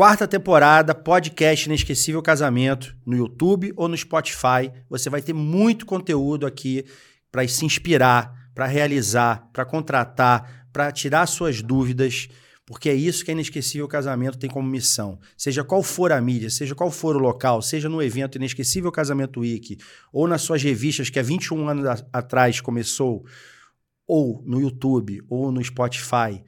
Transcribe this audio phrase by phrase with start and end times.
[0.00, 4.72] Quarta temporada, podcast Inesquecível Casamento, no YouTube ou no Spotify.
[4.88, 6.86] Você vai ter muito conteúdo aqui
[7.30, 12.30] para se inspirar, para realizar, para contratar, para tirar suas dúvidas,
[12.64, 15.20] porque é isso que a Inesquecível Casamento tem como missão.
[15.36, 19.40] Seja qual for a mídia, seja qual for o local, seja no evento Inesquecível Casamento
[19.40, 19.76] Week,
[20.10, 23.22] ou nas suas revistas que há 21 anos a- atrás começou,
[24.06, 26.42] ou no YouTube, ou no Spotify,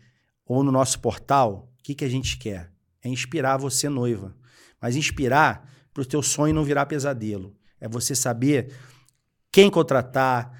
[0.46, 2.71] ou no nosso portal, o que, que a gente quer?
[3.02, 4.34] É inspirar você, noiva.
[4.80, 7.54] Mas inspirar para o teu sonho não virar pesadelo.
[7.80, 8.72] É você saber
[9.50, 10.52] quem contratar,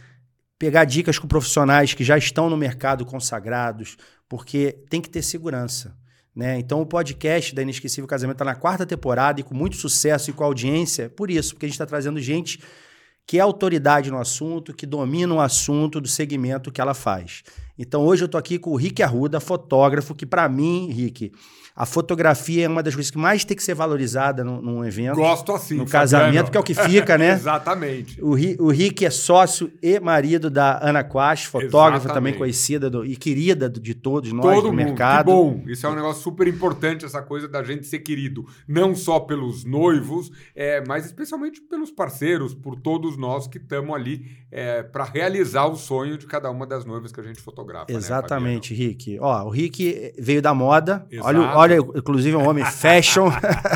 [0.58, 3.96] pegar dicas com profissionais que já estão no mercado consagrados,
[4.28, 5.96] porque tem que ter segurança.
[6.34, 6.58] Né?
[6.58, 10.32] Então, o podcast da Inesquecível Casamento está na quarta temporada e com muito sucesso e
[10.32, 12.60] com audiência, por isso, porque a gente está trazendo gente
[13.26, 17.42] que é autoridade no assunto, que domina o assunto do segmento que ela faz.
[17.78, 21.32] Então, hoje eu estou aqui com o Rick Arruda, fotógrafo, que para mim, Rick,
[21.74, 25.16] a fotografia é uma das coisas que mais tem que ser valorizada num, num evento.
[25.16, 25.76] Gosto assim.
[25.76, 27.32] no casamento, que é o que fica, né?
[27.34, 28.22] Exatamente.
[28.22, 28.32] O,
[28.64, 32.14] o Rick é sócio e marido da Ana Quash, fotógrafa Exatamente.
[32.14, 34.76] também conhecida do- e querida de todos nós Todo do mundo.
[34.84, 35.26] mercado.
[35.26, 35.62] Que bom.
[35.66, 38.44] Isso é um negócio super importante, essa coisa da gente ser querido.
[38.68, 44.26] Não só pelos noivos, é, mas especialmente pelos parceiros, por todos nós que estamos ali
[44.92, 47.86] para realizar o sonho de cada uma das noivas que a gente fotografa.
[47.90, 49.18] né, Exatamente, Rick.
[49.18, 51.06] Ó, o Rick veio da moda.
[51.10, 51.26] Exato.
[51.28, 53.30] Olha, o- olha, inclusive um homem fashion.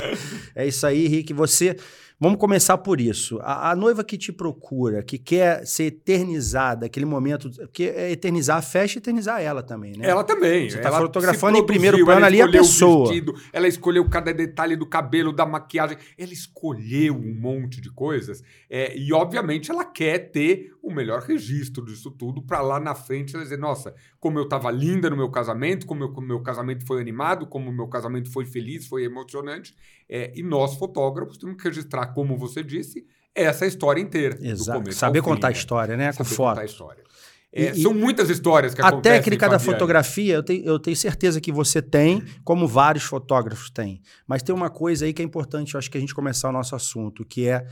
[0.54, 1.32] é isso aí, Rick.
[1.32, 1.76] Você.
[2.18, 3.38] Vamos começar por isso.
[3.42, 7.50] A, a noiva que te procura, que quer ser eternizada, aquele momento.
[7.50, 10.08] Porque é eternizar a festa e eternizar ela também, né?
[10.08, 10.70] Ela também.
[10.70, 13.08] Você tá ela fotografando em primeiro plano ali a pessoa.
[13.08, 15.98] vestido, ela escolheu cada detalhe do cabelo, da maquiagem.
[16.16, 18.42] Ela escolheu um monte de coisas.
[18.70, 23.34] é, e, obviamente, ela quer ter o melhor registro disso tudo para lá na frente
[23.34, 27.00] ela dizer: nossa, como eu estava linda no meu casamento, como o meu casamento foi
[27.00, 29.74] animado, como o meu casamento foi feliz, foi emocionante.
[30.08, 34.38] É, e nós, fotógrafos, temos que registrar, como você disse, essa história inteira.
[34.40, 34.92] Exato.
[34.92, 35.56] Saber fim, contar a né?
[35.56, 36.12] história, né?
[36.12, 36.48] Com Saber foto.
[36.50, 37.04] contar a história.
[37.52, 39.18] É, E- são muitas histórias que A acontecem.
[39.18, 44.00] técnica da fotografia, eu tenho, eu tenho certeza que você tem, como vários fotógrafos têm.
[44.26, 46.52] Mas tem uma coisa aí que é importante, eu acho que a gente começar o
[46.52, 47.66] nosso assunto, que é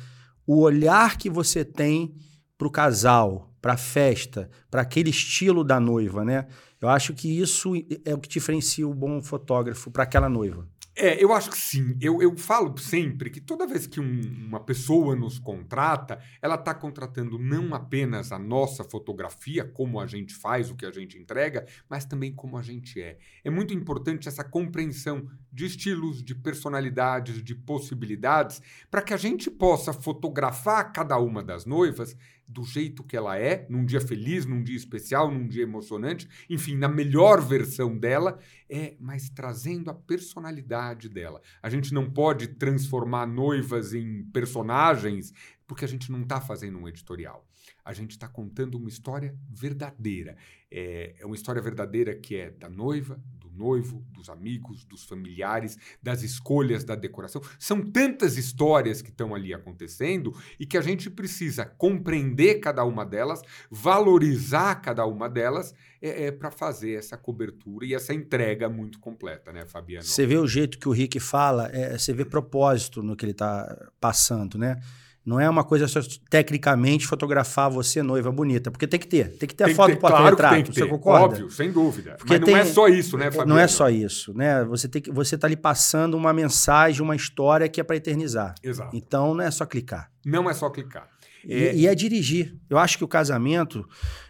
[0.47, 2.15] o olhar que você tem
[2.57, 6.47] para o casal, para a festa, para aquele estilo da noiva, né?
[6.81, 7.73] Eu acho que isso
[8.05, 10.67] é o que diferencia o bom fotógrafo para aquela noiva.
[10.97, 11.97] É, eu acho que sim.
[12.01, 16.73] Eu, eu falo sempre que toda vez que um- uma pessoa nos contrata, ela está
[16.73, 21.67] contratando não apenas a nossa fotografia, como a gente faz, o que a gente entrega,
[21.91, 23.19] mas também como a gente é.
[23.43, 29.51] É muito importante essa compreensão de estilos, de personalidades, de possibilidades, para que a gente
[29.51, 32.17] possa fotografar cada uma das noivas
[32.47, 36.77] do jeito que ela é, num dia feliz, num dia especial, num dia emocionante, enfim,
[36.77, 38.39] na melhor versão dela,
[38.69, 41.41] é, mas trazendo a personalidade dela.
[41.63, 45.33] A gente não pode transformar noivas em personagens
[45.67, 47.47] porque a gente não está fazendo um editorial.
[47.85, 50.37] A gente está contando uma história verdadeira.
[50.71, 55.77] É, é uma história verdadeira que é da noiva, do noivo, dos amigos, dos familiares,
[56.03, 57.43] das escolhas, da decoração.
[57.59, 63.05] São tantas histórias que estão ali acontecendo e que a gente precisa compreender cada uma
[63.05, 69.53] delas, valorizar cada uma delas é, para fazer essa cobertura e essa entrega muito completa,
[69.53, 70.05] né, Fabiano?
[70.05, 73.33] Você vê o jeito que o Rick fala, é, você vê propósito no que ele
[73.33, 74.81] está passando, né?
[75.25, 79.49] Não é uma coisa só tecnicamente fotografar você noiva bonita, porque tem que ter, tem
[79.49, 81.25] que ter Tem a foto ter, claro porta-retrato, tem que você ter, concorda?
[81.25, 82.17] óbvio, sem dúvida.
[82.19, 83.49] Porque Mas não tem- é só isso, né, Fabiano?
[83.55, 84.63] Não é só isso, né?
[84.65, 88.55] Você tem que você tá ali passando uma mensagem, uma história que é para eternizar.
[88.63, 88.95] Exato.
[88.95, 90.11] Então não é só clicar.
[90.27, 91.09] Não é só clicar.
[91.47, 92.57] E, É, e é dirigir.
[92.69, 93.87] Eu acho que o casamento,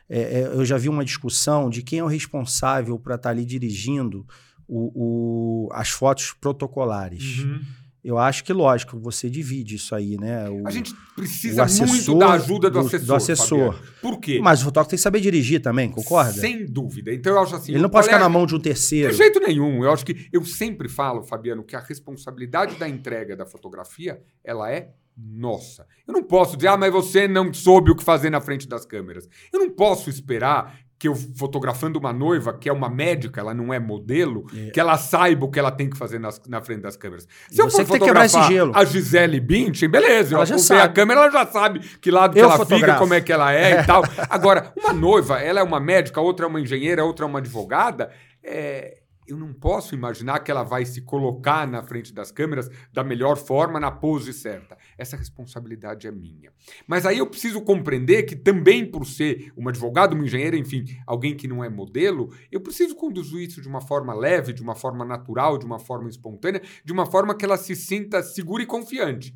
[0.08, 3.44] é, é, eu já vi uma discussão de quem é o responsável para estar ali
[3.44, 4.24] dirigindo
[4.68, 7.40] o- o- as fotos protocolares.
[7.40, 7.60] uhum.
[8.04, 10.48] Eu acho que, lógico, você divide isso aí, né?
[10.50, 13.06] O- A gente precisa assessor muito da ajuda do, do- assessor.
[13.06, 13.72] do assessor.
[13.74, 13.94] Fabiano.
[14.02, 14.40] Por quê?
[14.42, 16.32] Mas o fotógrafo tem que saber dirigir também, concorda?
[16.32, 17.14] Sem dúvida.
[17.14, 17.72] Então eu acho assim.
[17.72, 19.10] Ele não pode ficar na mão de um terceiro.
[19.10, 19.82] De jeito nenhum.
[19.82, 24.70] Eu acho que eu sempre falo, Fabiano, que a responsabilidade da entrega da fotografia, ela
[24.70, 25.86] é nossa.
[26.08, 28.84] Eu não posso dizer, ah, mas você não soube o que fazer na frente das
[28.84, 29.28] câmeras.
[29.52, 33.74] Eu não posso esperar que eu fotografando uma noiva, que é uma médica, ela não
[33.74, 34.70] é modelo, É.
[34.70, 37.26] que ela saiba o que ela tem que fazer nas- na frente das câmeras.
[37.50, 38.72] Se eu for que tem que quebrar esse fotografar gelo.
[38.74, 40.94] a Gisele Bündchen, beleza, Ela eu já apontei a sabe.
[40.94, 42.98] câmera, ela já sabe que lado que Eu ela fica, fotografo.
[43.00, 44.02] como é que ela é e tal.
[44.30, 48.10] Agora, uma noiva, ela é uma médica, outra é uma engenheira, outra é uma advogada,
[48.42, 53.02] é, eu não posso imaginar que ela vai se colocar na frente das câmeras da
[53.02, 54.76] melhor forma, na pose certa.
[54.98, 56.52] Essa responsabilidade é minha.
[56.86, 61.34] Mas aí eu preciso compreender que também por ser um advogado, um engenheiro, enfim, alguém
[61.34, 65.04] que não é modelo, eu preciso conduzir isso de uma forma leve, de uma forma
[65.04, 69.34] natural, de uma forma espontânea, de uma forma que ela se sinta segura e confiante.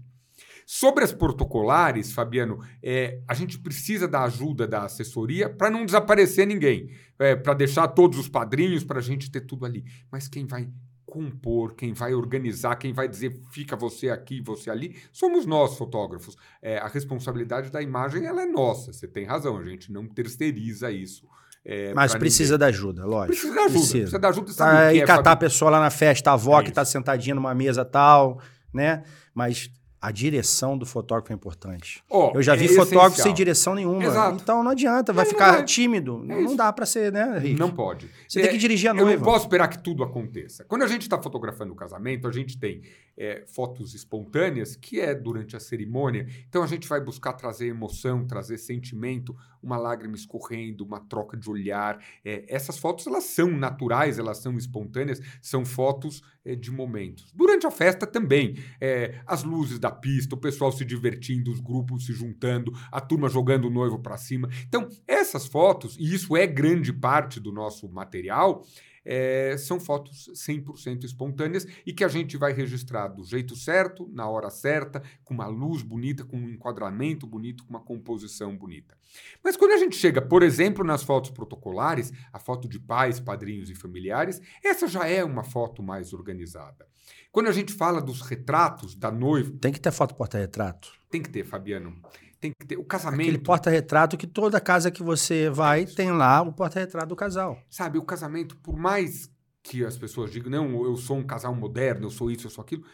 [0.71, 6.47] Sobre as protocolares, Fabiano, é, a gente precisa da ajuda da assessoria para não desaparecer
[6.47, 9.83] ninguém, é, para deixar todos os padrinhos, para a gente ter tudo ali.
[10.13, 10.69] Mas quem vai
[11.07, 16.37] compor, quem vai organizar, quem vai dizer fica você aqui, você ali, somos nós, fotógrafos.
[16.61, 20.93] É, a responsabilidade da imagem ela é nossa, você tem razão, a gente não terceiriza
[20.93, 21.27] isso.
[21.65, 22.59] É, Mas precisa ninguém.
[22.59, 23.29] da ajuda, lógico.
[23.29, 23.79] Precisa da ajuda.
[23.79, 24.53] Precisa, precisa da ajuda.
[24.53, 27.35] Sabe e é, catar a pessoa lá na festa, a avó é que está sentadinha
[27.35, 28.39] numa mesa tal,
[28.71, 29.03] né?
[29.35, 32.03] Mas a direção do fotógrafo é importante.
[32.09, 33.25] Oh, eu já vi é fotógrafo essencial.
[33.25, 34.05] sem direção nenhuma.
[34.05, 34.39] Exato.
[34.41, 36.25] Então não adianta, vai é, ficar tímido.
[36.29, 37.59] É não, dá para ser, né, Rick?
[37.59, 38.09] Não pode.
[38.29, 39.13] Você tem que dirigir a noiva.
[39.13, 40.65] Eu não posso esperar que tudo aconteça.
[40.65, 42.83] Quando a gente está fotografando o casamento, a gente tem
[43.19, 46.27] é, fotos espontâneas, que é durante a cerimônia.
[46.49, 51.51] Então a gente vai buscar trazer emoção, trazer sentimento, uma lágrima escorrendo, uma troca de
[51.51, 52.03] olhar.
[52.25, 57.33] É, essas fotos elas são naturais, elas são espontâneas, são fotos é, de momentos.
[57.35, 62.07] Durante a festa também, é, as luzes da pista, o pessoal se divertindo, os grupos
[62.07, 64.49] se juntando, a turma jogando o noivo para cima.
[64.67, 68.65] Então, essas fotos, e isso é grande parte do nosso material,
[69.11, 74.29] é, são fotos 100% espontâneas e que a gente vai registrar do jeito certo, na
[74.29, 78.95] hora certa, com uma luz bonita, com um enquadramento bonito, com uma composição bonita.
[79.43, 83.71] Mas quando a gente chega, por exemplo, nas fotos protocolares, a foto de pais, padrinhos
[83.71, 86.87] e familiares, essa já é uma foto mais organizada.
[87.33, 89.51] Quando a gente fala dos retratos da noiva.
[89.59, 90.93] Tem que ter foto porta-retrato.
[91.11, 91.99] Tem que ter, Fabiano
[92.41, 93.23] tem que ter o casamento.
[93.23, 97.59] Aquele porta-retrato que toda casa que você vai é tem lá o porta-retrato do casal.
[97.69, 99.31] Sabe, o casamento, por mais
[99.63, 102.63] que as pessoas digam, não, eu sou um casal moderno, eu sou isso, eu sou
[102.63, 102.85] aquilo.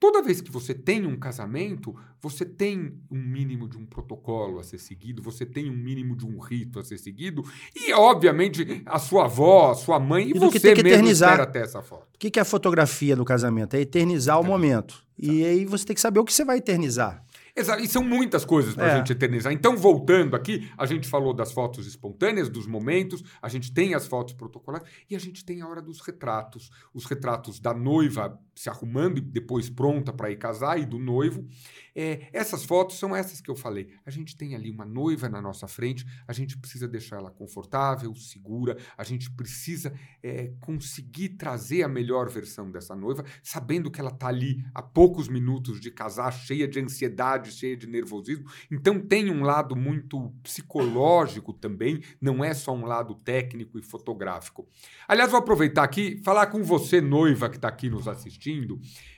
[0.00, 4.62] Toda vez que você tem um casamento, você tem um mínimo de um protocolo a
[4.62, 7.42] ser seguido, você tem um mínimo de um rito a ser seguido,
[7.74, 11.62] e obviamente a sua avó, a sua mãe e, e você que mesmo espera até
[11.62, 12.06] essa foto.
[12.14, 13.74] O que é a fotografia do casamento?
[13.74, 15.02] É eternizar o momento.
[15.18, 17.24] E aí você tem que saber o que você vai eternizar.
[17.58, 18.96] Exato, e são muitas coisas para a é.
[18.98, 19.52] gente eternizar.
[19.52, 24.06] Então, voltando aqui, a gente falou das fotos espontâneas, dos momentos, a gente tem as
[24.06, 26.70] fotos protocolares e a gente tem a hora dos retratos.
[26.94, 31.46] Os retratos da noiva se arrumando e depois pronta para ir casar e do noivo.
[31.94, 33.88] É, essas fotos são essas que eu falei.
[34.04, 38.12] A gente tem ali uma noiva na nossa frente, a gente precisa deixar ela confortável,
[38.14, 44.10] segura, a gente precisa é, conseguir trazer a melhor versão dessa noiva, sabendo que ela
[44.10, 48.44] está ali há poucos minutos de casar, cheia de ansiedade, cheia de nervosismo.
[48.70, 54.68] Então tem um lado muito psicológico também, não é só um lado técnico e fotográfico.
[55.06, 58.47] Aliás, vou aproveitar aqui, falar com você, noiva que está aqui nos assistindo.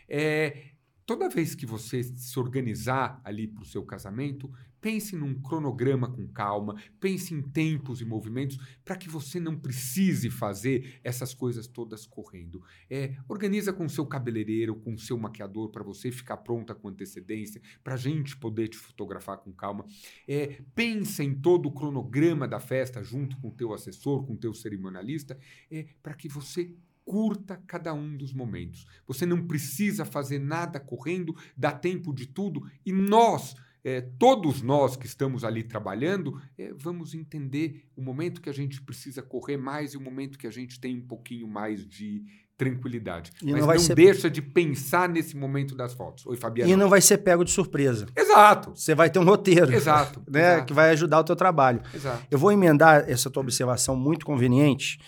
[0.08, 0.70] É,
[1.10, 4.48] Toda vez que você se organizar ali para o seu casamento,
[4.80, 10.30] pense num cronograma com calma, pense em tempos e movimentos para que você não precise
[10.30, 12.62] fazer essas coisas todas correndo.
[12.88, 17.94] É, organiza com seu cabeleireiro, com seu maquiador para você ficar pronta com antecedência, para
[17.94, 19.84] a gente poder te fotografar com calma.
[20.28, 24.38] É, pensa em todo o cronograma da festa junto com o teu assessor, com o
[24.38, 25.36] teu cerimonialista,
[25.68, 26.72] é, para que você
[27.04, 28.86] curta cada um dos momentos.
[29.06, 33.54] Você não precisa fazer nada correndo, dá tempo de tudo e nós.
[33.82, 38.78] É, todos nós que estamos ali trabalhando, é, vamos entender o momento que a gente
[38.82, 42.22] precisa correr mais e o momento que a gente tem um pouquinho mais de
[42.60, 43.32] tranquilidade.
[43.42, 43.94] E Mas não, não ser...
[43.94, 46.26] deixa de pensar nesse momento das fotos.
[46.26, 46.70] Oi, Fabiano.
[46.70, 48.06] E não vai ser pego de surpresa.
[48.14, 48.72] Exato.
[48.76, 49.72] Você vai ter um roteiro.
[49.72, 50.20] Exato.
[50.30, 50.66] Né, exato.
[50.66, 51.80] Que vai ajudar o teu trabalho.
[51.94, 52.22] Exato.
[52.30, 54.98] Eu vou emendar essa tua observação muito conveniente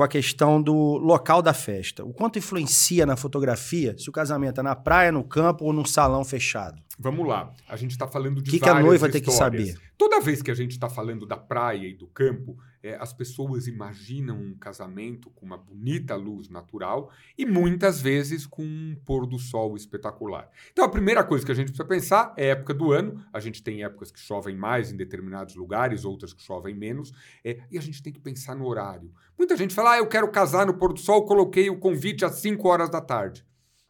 [0.00, 2.02] com a questão do local da festa.
[2.02, 5.84] O quanto influencia na fotografia se o casamento é na praia, no campo ou num
[5.84, 6.80] salão fechado?
[6.98, 7.52] Vamos lá.
[7.68, 9.78] A gente está falando de O que, que a noiva tem que saber?
[10.00, 13.66] Toda vez que a gente está falando da praia e do campo, é, as pessoas
[13.66, 19.38] imaginam um casamento com uma bonita luz natural e muitas vezes com um pôr do
[19.38, 20.48] sol espetacular.
[20.72, 23.22] Então, a primeira coisa que a gente precisa pensar é a época do ano.
[23.30, 27.12] A gente tem épocas que chovem mais em determinados lugares, outras que chovem menos,
[27.44, 29.12] é, e a gente tem que pensar no horário.
[29.36, 32.36] Muita gente fala, ah, eu quero casar no pôr do sol, coloquei o convite às
[32.36, 33.44] 5 horas da tarde.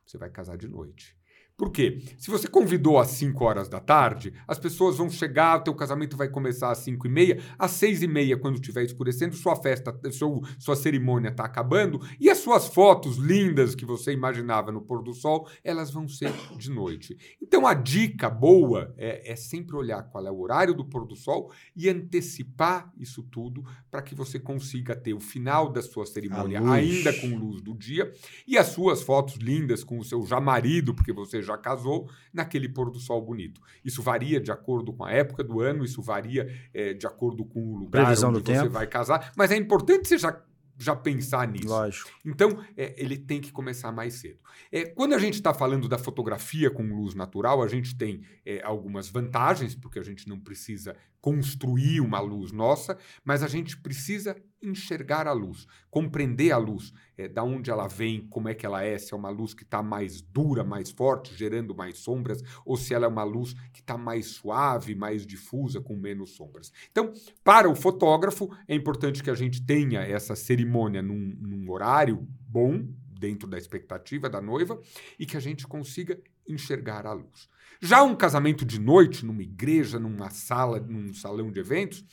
[0.04, 1.19] Você vai casar de noite.
[1.60, 2.00] Por quê?
[2.16, 6.16] Se você convidou às 5 horas da tarde, as pessoas vão chegar, o teu casamento
[6.16, 9.94] vai começar às 5 e meia, às 6 e meia, quando estiver escurecendo, sua festa,
[10.10, 15.02] sua, sua cerimônia está acabando, e as suas fotos lindas que você imaginava no pôr
[15.02, 17.18] do sol, elas vão ser de noite.
[17.42, 21.14] Então a dica boa é, é sempre olhar qual é o horário do pôr do
[21.14, 26.62] sol e antecipar isso tudo para que você consiga ter o final da sua cerimônia
[26.70, 28.10] ainda com luz do dia
[28.48, 32.68] e as suas fotos lindas com o seu já marido, porque você já casou, naquele
[32.68, 33.60] pôr do sol bonito.
[33.84, 37.60] Isso varia de acordo com a época do ano, isso varia é, de acordo com
[37.60, 38.70] o lugar Previsão onde você tempo.
[38.70, 40.40] vai casar, mas é importante você já
[40.80, 41.68] já pensar nisso.
[41.68, 42.10] Lógico.
[42.24, 44.38] Então, é, ele tem que começar mais cedo.
[44.72, 48.62] É, quando a gente está falando da fotografia com luz natural, a gente tem é,
[48.62, 54.34] algumas vantagens, porque a gente não precisa construir uma luz nossa, mas a gente precisa
[54.62, 58.82] enxergar a luz, compreender a luz, é, da onde ela vem, como é que ela
[58.82, 62.76] é, se é uma luz que está mais dura, mais forte, gerando mais sombras, ou
[62.76, 66.72] se ela é uma luz que está mais suave, mais difusa, com menos sombras.
[66.90, 67.12] Então,
[67.42, 72.86] para o fotógrafo, é importante que a gente tenha essa cerimônia num, num horário bom,
[73.18, 74.80] dentro da expectativa da noiva,
[75.18, 76.18] e que a gente consiga
[76.52, 77.48] enxergar a luz.
[77.80, 82.04] Já um casamento de noite, numa igreja, numa sala, num salão de eventos,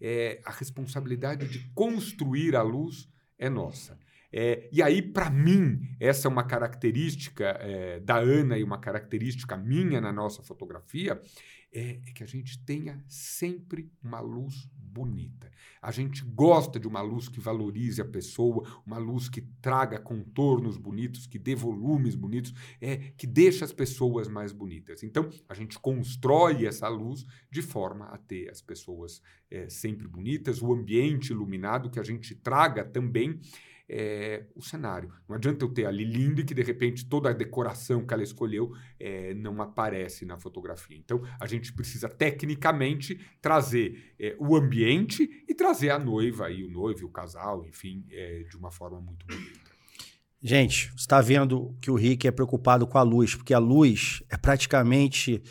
[0.00, 3.08] é, a responsabilidade de construir a luz
[3.38, 3.98] é nossa.
[4.30, 9.56] É, e aí, para mim, essa é uma característica é, da Ana e uma característica
[9.56, 11.20] minha na nossa fotografia,
[11.74, 15.50] é, é, que a gente tenha sempre uma luz bonita.
[15.82, 20.76] A gente gosta de uma luz que valorize a pessoa, uma luz que traga contornos
[20.76, 25.02] bonitos, que dê volumes bonitos, é, que deixe as pessoas mais bonitas.
[25.02, 30.62] Então, a gente constrói essa luz de forma a ter as pessoas é, sempre bonitas,
[30.62, 33.40] o ambiente iluminado, que a gente traga também
[33.88, 35.12] é, o cenário.
[35.28, 38.22] Não adianta eu ter ali lindo e que de repente toda a decoração que ela
[38.22, 40.96] escolheu é, não aparece na fotografia.
[40.96, 46.70] Então a gente precisa tecnicamente trazer é, o ambiente e trazer a noiva e o
[46.70, 49.74] noivo o casal, enfim, é, de uma forma muito bonita.
[50.42, 54.22] Gente, você está vendo que o Rick é preocupado com a luz, porque a luz
[54.28, 55.42] é praticamente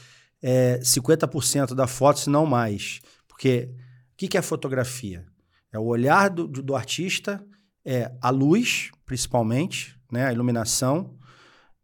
[0.41, 2.99] é, 50% da foto, se não mais.
[3.27, 3.71] Porque
[4.13, 5.25] o que, que é fotografia?
[5.71, 7.43] É o olhar do, do artista
[7.85, 11.15] é a luz, principalmente, né, a iluminação,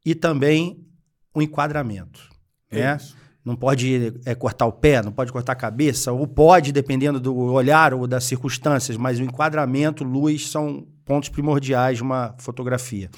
[0.05, 0.85] e também
[1.33, 2.29] o enquadramento.
[2.71, 2.97] É né?
[3.43, 7.35] Não pode é, cortar o pé, não pode cortar a cabeça, ou pode, dependendo do
[7.35, 13.09] olhar ou das circunstâncias, mas o enquadramento, luz, são pontos primordiais de uma fotografia.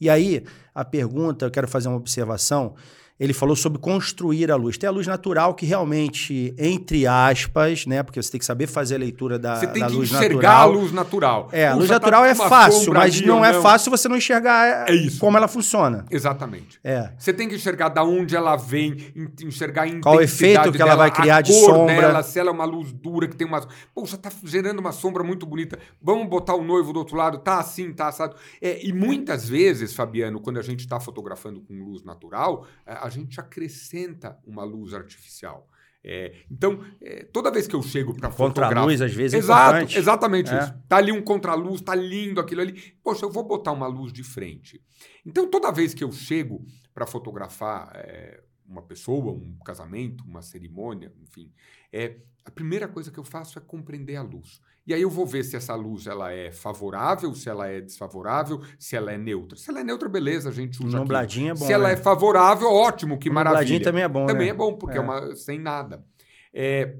[0.00, 2.74] E aí, a pergunta, eu quero fazer uma observação
[3.18, 4.76] ele falou sobre construir a luz.
[4.76, 8.02] Tem a luz natural que realmente, entre aspas, né?
[8.02, 10.34] Porque você tem que saber fazer a leitura da, Você tem da que luz enxergar
[10.34, 10.60] natural.
[10.62, 11.48] a luz natural.
[11.52, 14.16] É, a luz tá natural é fácil, mas ali não ou é fácil você não
[14.16, 15.20] enxergar É isso.
[15.20, 16.04] como ela funciona.
[16.10, 16.80] Exatamente.
[16.82, 17.12] É.
[17.18, 20.82] Você tem que enxergar da onde ela vem, en- enxergar a Qual o efeito que
[20.82, 21.94] ela dela, vai criar a de cor sombra.
[22.00, 23.64] dela, se ela é uma luz dura que tem uma...
[23.94, 25.78] Poxa, tá gerando uma sombra muito bonita.
[26.02, 28.34] Vamos botar o noivo do outro lado, tá assim, tá assado.
[28.60, 33.10] É, e muitas vezes, Fabiano, quando a gente está fotografando com luz natural, é, a
[33.10, 35.68] gente acrescenta uma luz artificial.
[36.02, 38.70] É, então, é, toda vez que eu chego para fotografar...
[38.70, 39.98] Contra-luz, às vezes, é Exato, importante.
[39.98, 40.58] exatamente É.
[40.58, 40.74] isso.
[40.88, 42.94] Tá ali um contraluz, tá lindo aquilo ali.
[43.02, 44.82] Poxa, eu vou botar uma luz de frente.
[45.24, 51.12] Então, toda vez que eu chego para fotografar é, uma pessoa, um casamento, uma cerimônia,
[51.22, 51.52] enfim,
[51.92, 54.60] é, a primeira coisa que eu faço é compreender a luz.
[54.86, 58.60] E aí eu vou ver se essa luz ela é favorável, se ela é desfavorável,
[58.78, 59.56] se ela é neutra.
[59.56, 61.00] Se ela é neutra, beleza, a gente usa aquilo.
[61.02, 61.64] Nubladinho é bom.
[61.64, 61.94] Se ela né?
[61.94, 63.82] é favorável, ótimo, que nubladinho maravilha.
[63.84, 64.52] também é bom, Também né?
[64.52, 65.04] é bom, porque é, É.
[65.04, 66.04] uma sem nada.
[66.52, 66.96] É,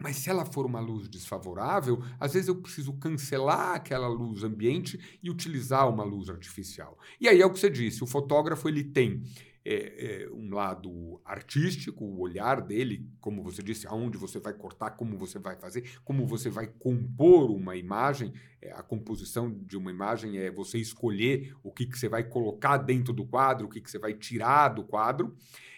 [0.00, 5.18] mas se ela for uma luz desfavorável, às vezes eu preciso cancelar aquela luz ambiente
[5.20, 6.96] e utilizar uma luz artificial.
[7.20, 9.24] E aí é o que você disse, o fotógrafo ele tem
[9.70, 14.92] é, é, um lado artístico, o olhar dele, como você disse, aonde você vai cortar,
[14.92, 18.32] como você vai fazer, como você vai compor uma imagem.
[18.62, 22.78] É, a composição de uma imagem é você escolher o que, que você vai colocar
[22.78, 25.36] dentro do quadro, o que, que você vai tirar do quadro.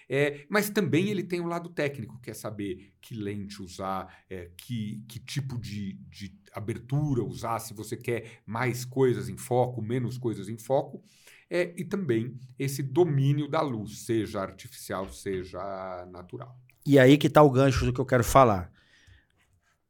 [0.09, 4.50] É, mas também ele tem o lado técnico, que é saber que lente usar, é,
[4.56, 10.16] que, que tipo de, de abertura usar, se você quer mais coisas em foco, menos
[10.16, 11.02] coisas em foco.
[11.50, 16.57] É, e também esse domínio da luz, seja artificial, seja natural.
[16.87, 18.73] E aí que tá o gancho do que eu quero falar.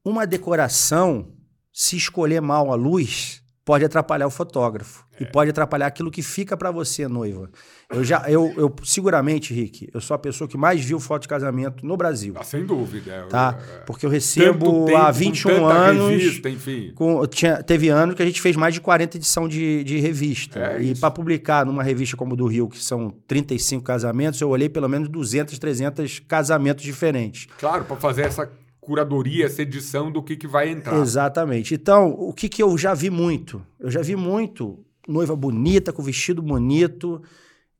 [0.02, 1.36] Uma decoração,
[1.70, 5.24] se escolher mal a luz, pode atrapalhar o fotógrafo é.
[5.24, 7.50] e pode atrapalhar aquilo que fica para você, noiva.
[7.90, 11.28] Eu já, eu, eu seguramente, Rick, eu sou a pessoa que mais viu foto de
[11.28, 12.34] casamento no Brasil.
[12.36, 13.26] Ah, sem dúvida.
[13.28, 13.58] Tá?
[13.58, 13.78] É.
[13.80, 16.08] Porque eu recebo tempo, há 21 anos.
[16.10, 16.92] Revista, enfim.
[16.94, 20.58] Com, tinha, teve ano que a gente fez mais de 40 edição de, de revista.
[20.58, 24.68] É e para publicar numa revista como do Rio, que são 35 casamentos, eu olhei
[24.68, 27.48] pelo menos 200, 300 casamentos diferentes.
[27.58, 30.98] Claro, para fazer essa curadoria, essa edição do que, que vai entrar.
[31.00, 31.74] Exatamente.
[31.74, 33.64] Então, o que, que eu já vi muito?
[33.78, 37.22] Eu já vi muito noiva bonita, com vestido bonito,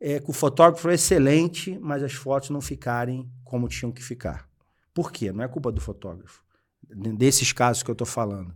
[0.00, 4.49] é, com fotógrafo excelente, mas as fotos não ficarem como tinham que ficar.
[4.92, 5.33] Por quê?
[5.33, 6.42] Não é culpa do fotógrafo.
[7.16, 8.52] Desses casos que eu estou falando.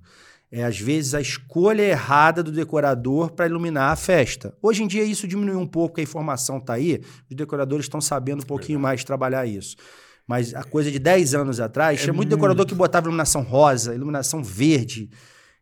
[0.50, 4.56] É, às vezes, a escolha errada do decorador para iluminar a festa.
[4.62, 8.42] Hoje em dia, isso diminuiu um pouco, a informação está aí, os decoradores estão sabendo
[8.42, 9.76] um pouquinho mais trabalhar isso.
[10.26, 13.94] Mas a coisa de 10 anos atrás, é tinha muito decorador que botava iluminação rosa,
[13.94, 15.10] iluminação verde.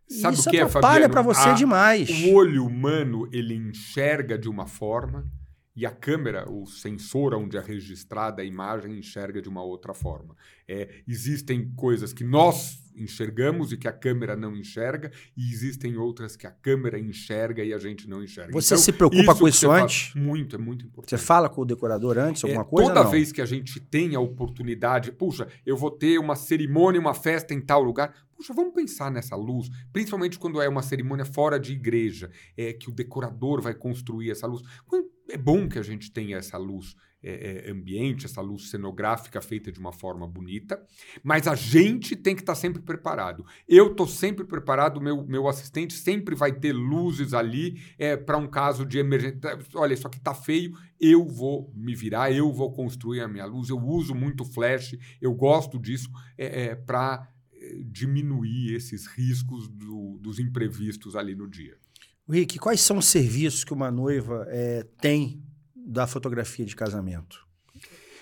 [0.09, 2.09] Sabe isso o que é, atrapalha para você a, demais.
[2.27, 5.27] O olho humano, ele enxerga de uma forma
[5.75, 10.37] e a câmera, o sensor onde é registrada a imagem, enxerga de uma outra forma.
[10.69, 16.37] É, existem coisas que nós enxergamos e que a câmera não enxerga, e existem outras
[16.37, 18.53] que a câmera enxerga e a gente não enxerga.
[18.53, 20.15] Você então, se preocupa com isso antes?
[20.15, 21.11] Muito, é muito importante.
[21.11, 22.93] Você fala com o decorador antes, alguma é, coisa?
[22.93, 27.15] Toda vez que a gente tem a oportunidade, puxa, eu vou ter uma cerimônia, uma
[27.15, 31.59] festa em tal lugar, puxa, vamos pensar nessa luz, principalmente quando é uma cerimônia fora
[31.59, 34.63] de igreja, é que o decorador vai construir essa luz.
[34.87, 39.41] Quando é bom que a gente tenha essa luz é, é, ambiente, essa luz cenográfica
[39.41, 40.85] feita de uma forma bonita,
[41.23, 43.47] mas a gente tem que estar tá sempre preparado.
[43.69, 48.49] Eu estou sempre preparado, meu, meu assistente sempre vai ter luzes ali é, para um
[48.49, 49.41] caso de emergência.
[49.75, 53.69] Olha, isso aqui está feio, eu vou me virar, eu vou construir a minha luz.
[53.69, 60.19] Eu uso muito flash, eu gosto disso é, é para é, diminuir esses riscos do,
[60.21, 61.79] dos imprevistos ali no dia.
[62.33, 65.43] Rick, quais são os serviços que uma noiva é, tem
[65.75, 67.47] da fotografia de casamento?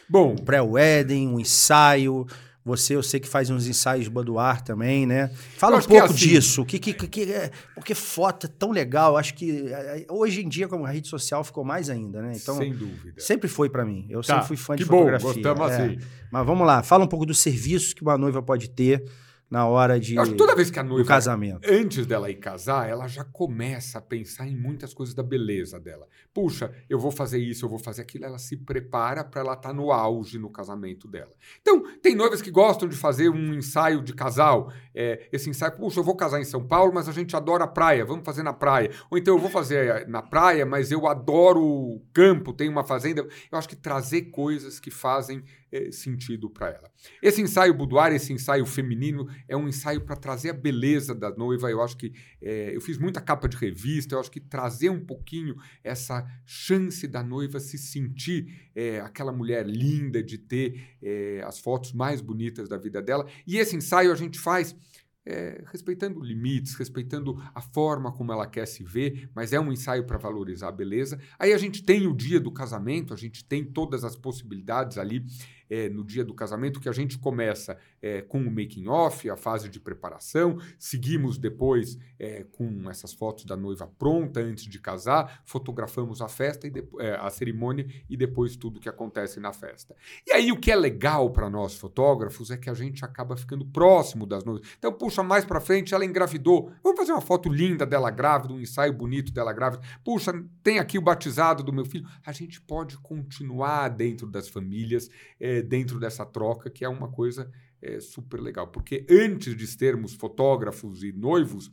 [0.09, 2.27] Bom, pré-wedding, um ensaio.
[2.65, 5.31] Você, eu sei que faz uns ensaios boudoir também, né?
[5.57, 6.65] Fala um pouco assim, disso.
[6.65, 9.17] Que, que, que, é, porque foto é tão legal.
[9.17, 12.33] Acho que é, hoje em dia, como a rede social ficou mais ainda, né?
[12.35, 13.19] Então, Sem dúvida.
[13.19, 14.07] Sempre foi para mim.
[14.11, 15.33] Eu tá, sempre fui fã de bom, fotografia.
[15.33, 15.77] Gostamos é.
[15.77, 15.99] assim.
[16.31, 16.83] Mas vamos lá.
[16.83, 19.05] Fala um pouco dos serviços que uma noiva pode ter
[19.51, 21.69] na hora de acho que toda vez que a noiva casamento.
[21.69, 26.07] antes dela ir casar, ela já começa a pensar em muitas coisas da beleza dela.
[26.33, 29.71] Puxa, eu vou fazer isso, eu vou fazer aquilo, ela se prepara para ela estar
[29.71, 31.33] tá no auge no casamento dela.
[31.61, 34.73] Então, tem noivas que gostam de fazer um ensaio de casal.
[34.95, 37.69] É, esse ensaio, puxa, eu vou casar em São Paulo, mas a gente adora a
[37.69, 38.91] praia, vamos fazer na praia.
[39.11, 43.27] Ou então eu vou fazer na praia, mas eu adoro o campo, tenho uma fazenda.
[43.51, 45.43] Eu acho que trazer coisas que fazem
[45.73, 46.91] é, sentido para ela.
[47.23, 51.71] Esse ensaio boudoir, esse ensaio feminino, é um ensaio para trazer a beleza da noiva.
[51.71, 55.05] Eu acho que é, eu fiz muita capa de revista, eu acho que trazer um
[55.05, 60.99] pouquinho essa chance da noiva se sentir é, aquela mulher linda, de ter
[61.47, 63.27] as fotos mais bonitas da vida dela.
[63.47, 64.77] E esse ensaio a gente faz
[65.25, 70.05] é, respeitando limites, respeitando a forma como ela quer se ver, mas é um ensaio
[70.05, 71.21] para valorizar a beleza.
[71.39, 75.25] Aí a gente tem o dia do casamento, a gente tem todas as possibilidades ali
[75.71, 79.37] é, no dia do casamento, que a gente começa é, com o making off, a
[79.37, 85.43] fase de preparação, seguimos depois é, com essas fotos da noiva pronta antes de casar,
[85.45, 89.95] fotografamos a festa e é, a cerimônia e depois tudo que acontece na festa.
[90.27, 93.65] E aí o que é legal para nós fotógrafos é que a gente acaba ficando
[93.65, 94.69] próximo das noivas.
[94.79, 98.61] Então puxa mais para frente, ela engravidou, vamos fazer uma foto linda dela grávida, um
[98.61, 99.83] ensaio bonito dela grávida.
[100.05, 102.09] Puxa, tem aqui o batizado do meu filho.
[102.25, 107.51] A gente pode continuar dentro das famílias é, dentro dessa troca, que é uma coisa
[107.81, 108.69] é, super legal.
[108.69, 111.71] Porque antes de sermos fotógrafos e noivos,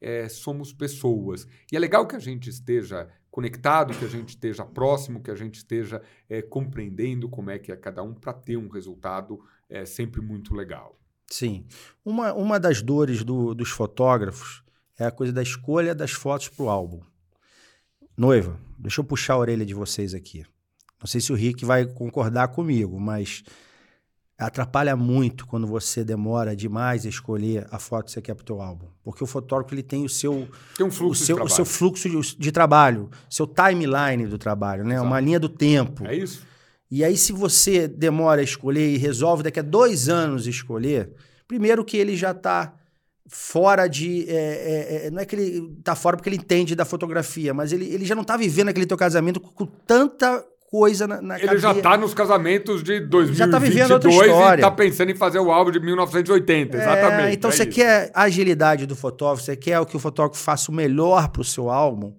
[0.00, 1.46] é, somos pessoas.
[1.70, 5.34] E é legal que a gente esteja conectado, que a gente esteja próximo, que a
[5.34, 9.84] gente esteja é, compreendendo como é que é cada um para ter um resultado é,
[9.84, 10.98] sempre muito legal.
[11.28, 11.66] Sim.
[12.04, 14.62] Uma, uma das dores do, dos fotógrafos
[14.98, 17.00] é a coisa da escolha das fotos para o álbum.
[18.16, 20.46] Noiva, deixa eu puxar a orelha de vocês aqui.
[21.06, 23.44] Não sei se o Rick vai concordar comigo, mas
[24.36, 28.44] atrapalha muito quando você demora demais a escolher a foto que você quer para o
[28.44, 28.88] teu álbum.
[29.04, 32.10] Porque o fotógrafo ele tem o seu, tem um fluxo o seu, o seu fluxo
[32.10, 35.00] de, de, trabalho, seu timeline do trabalho, né?
[35.00, 36.04] Uma linha do tempo.
[36.04, 36.44] É isso.
[36.90, 41.12] E aí, se você demora a escolher e resolve daqui a dois anos escolher,
[41.46, 42.74] primeiro que ele já está
[43.28, 44.28] fora de.
[44.28, 47.72] É, é, é, não é que ele está fora porque ele entende da fotografia, mas
[47.72, 51.58] ele, ele já não está vivendo aquele teu casamento com tanta coisa na, na Ele
[51.58, 55.38] já está nos casamentos de 2022 Já tá vivendo outra e está pensando em fazer
[55.38, 57.28] o álbum de 1980, exatamente.
[57.28, 57.72] É, então é você isso.
[57.72, 61.44] quer a agilidade do fotógrafo, você quer que o fotógrafo faça o melhor para o
[61.44, 62.14] seu álbum,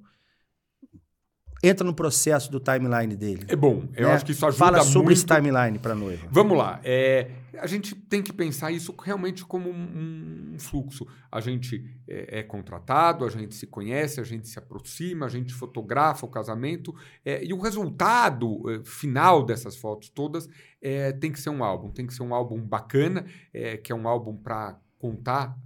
[1.63, 3.45] entra no processo do timeline dele.
[3.47, 4.13] É bom, eu né?
[4.13, 5.13] acho que isso ajuda Fala sobre muito.
[5.13, 6.25] esse timeline para noiva.
[6.31, 6.79] Vamos lá.
[6.83, 7.27] é,
[7.59, 11.07] a gente tem que pensar isso realmente como um, um fluxo.
[11.31, 15.53] A gente é, é contratado, a gente se conhece, a gente se aproxima, a gente
[15.53, 20.47] fotografa o casamento é, e o resultado é, final dessas fotos todas
[20.81, 21.91] é, tem que ser um álbum.
[21.91, 25.57] Tem que ser um álbum bacana, é, que é um álbum para contar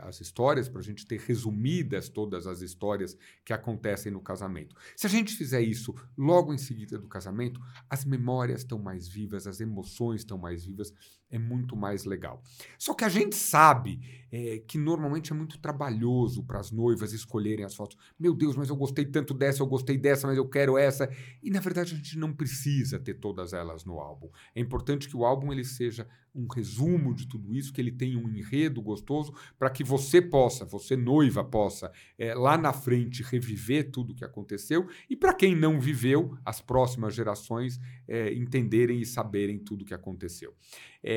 [0.00, 4.76] as histórias, para a gente ter resumidas todas as histórias que acontecem no casamento.
[4.96, 9.46] Se a gente fizer isso logo em seguida do casamento, as memórias estão mais vivas,
[9.46, 10.92] as emoções estão mais vivas,
[11.30, 12.42] é muito mais legal.
[12.78, 14.00] Só que a gente sabe
[14.32, 17.96] é, que normalmente é muito trabalhoso para as noivas escolherem as fotos.
[18.18, 21.10] Meu Deus, mas eu gostei tanto dessa, eu gostei dessa, mas eu quero essa.
[21.42, 24.28] E na verdade a gente não precisa ter todas elas no álbum.
[24.54, 28.18] É importante que o álbum ele seja um resumo de tudo isso, que ele tenha
[28.18, 33.90] um enredo gostoso para que você possa, você noiva possa, é, lá na frente reviver
[33.90, 39.06] tudo o que aconteceu e para quem não viveu, as próximas gerações é, entenderem e
[39.06, 40.54] saberem tudo o que aconteceu.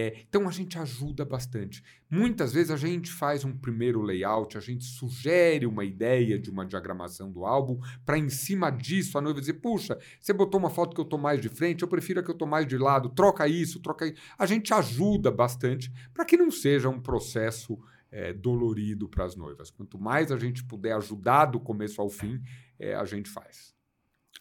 [0.03, 1.81] É, então a gente ajuda bastante.
[2.09, 6.65] Muitas vezes a gente faz um primeiro layout, a gente sugere uma ideia de uma
[6.65, 10.93] diagramação do álbum, para em cima disso a noiva dizer: puxa, você botou uma foto
[10.93, 13.07] que eu estou mais de frente, eu prefiro a que eu estou mais de lado,
[13.07, 14.21] troca isso, troca isso.
[14.37, 17.79] A gente ajuda bastante para que não seja um processo
[18.11, 19.71] é, dolorido para as noivas.
[19.71, 22.41] Quanto mais a gente puder ajudar do começo ao fim,
[22.77, 23.73] é, a gente faz.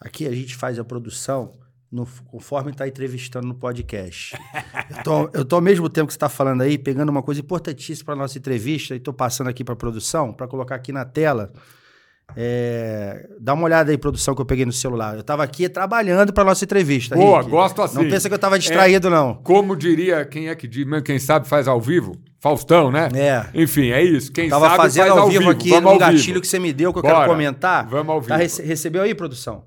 [0.01, 1.57] Aqui a gente faz a produção
[1.92, 4.35] no, conforme está entrevistando no podcast.
[4.96, 7.40] eu, tô, eu tô ao mesmo tempo que você está falando aí, pegando uma coisa
[7.40, 11.05] importantíssima para nossa entrevista e estou passando aqui para a produção, para colocar aqui na
[11.05, 11.52] tela.
[12.35, 15.14] É, dá uma olhada aí, produção, que eu peguei no celular.
[15.14, 17.14] Eu estava aqui trabalhando para nossa entrevista.
[17.14, 17.50] Boa, Rick.
[17.50, 17.96] gosto assim.
[17.96, 19.35] Não pensa que eu estava distraído, não.
[19.35, 22.16] Como diria, quem é que diz, quem sabe faz ao vivo?
[22.40, 23.09] Faustão, né?
[23.14, 23.44] É.
[23.55, 24.33] Enfim, é isso.
[24.33, 26.40] Quem Tava sabe fazendo faz ao vivo, aqui Vamos no gatilho vivo.
[26.40, 27.14] que você me deu, que eu Bora.
[27.16, 27.87] quero comentar.
[27.87, 28.38] Vamos ao Tá, vivo.
[28.38, 29.64] rece- recebeu aí, produção?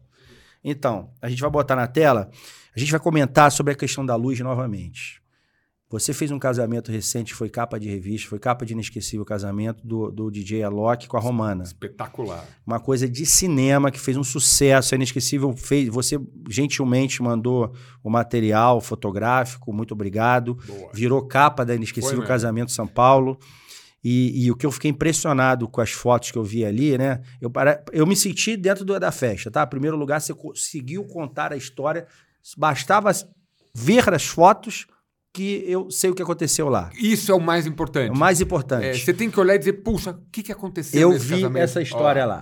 [0.67, 2.31] Então, a gente vai botar na tela,
[2.75, 5.23] a gente vai comentar sobre a questão da luz novamente.
[5.91, 10.11] Você fez um casamento recente, foi capa de revista, foi capa de inesquecível casamento do,
[10.11, 11.63] do DJ Alok com a Romana.
[11.63, 12.43] Espetacular.
[12.65, 15.87] Uma coisa de cinema que fez um sucesso, a inesquecível fez.
[15.89, 17.71] Você gentilmente mandou
[18.03, 20.57] o material fotográfico, muito obrigado.
[20.65, 20.89] Boa.
[20.91, 22.27] Virou capa da Foi Inesquecível mesmo.
[22.27, 23.37] Casamento São Paulo.
[24.07, 27.21] E, e o que eu fiquei impressionado com as fotos que eu vi ali, né?
[27.41, 29.63] Eu, para- eu me senti dentro do- da festa, tá?
[29.63, 32.05] Em primeiro lugar, você conseguiu contar a história.
[32.55, 33.11] Bastava
[33.73, 34.85] ver as fotos
[35.33, 36.91] que eu sei o que aconteceu lá.
[37.01, 38.09] Isso é o mais importante.
[38.09, 38.99] É o mais É, importante.
[39.03, 41.63] você tem que olhar e dizer, puxa, o que, que aconteceu eu vi casamento?
[41.63, 42.41] essa história Ó, lá.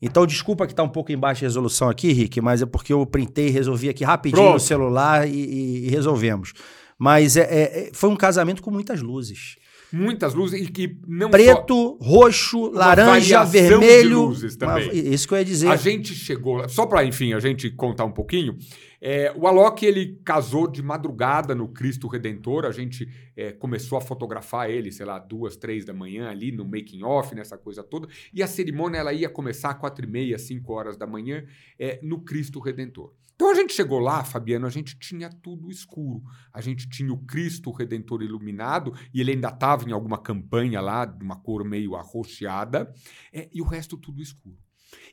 [0.00, 3.04] Então, desculpa que tá um pouco embaixo de resolução aqui, Rick, mas é porque eu
[3.04, 4.54] printei e resolvi aqui rapidinho Pronto.
[4.54, 6.54] no celular e, e- e resolvemos.
[6.98, 9.56] Mas é- é- é- foi um casamento com muitas luzes.
[9.92, 11.32] Muitas luzes e que não só...
[11.32, 14.26] Preto, roxo, laranja, vermelho.
[14.26, 15.12] luzes Uma- também.
[15.12, 15.68] isso que eu ia dizer.
[15.68, 18.56] A gente chegou só para, enfim, a gente contar um pouquinho.
[19.00, 22.66] é, o Alok, ele casou de madrugada no Cristo Redentor.
[22.66, 26.64] A gente é, começou a fotografar ele, sei lá, duas, três da manhã ali no
[26.64, 28.06] making off, nessa coisa toda.
[28.32, 31.44] E a cerimônia ela ia começar às quatro e meia, cinco horas da manhã
[31.78, 33.12] é, no Cristo Redentor.
[33.40, 36.22] Então a gente chegou lá, Fabiano, a gente tinha tudo escuro.
[36.52, 41.06] A gente tinha o Cristo Redentor iluminado e ele ainda estava em alguma campanha lá,
[41.06, 42.92] de uma cor meio arroxeada,
[43.32, 44.58] é, e o resto tudo escuro.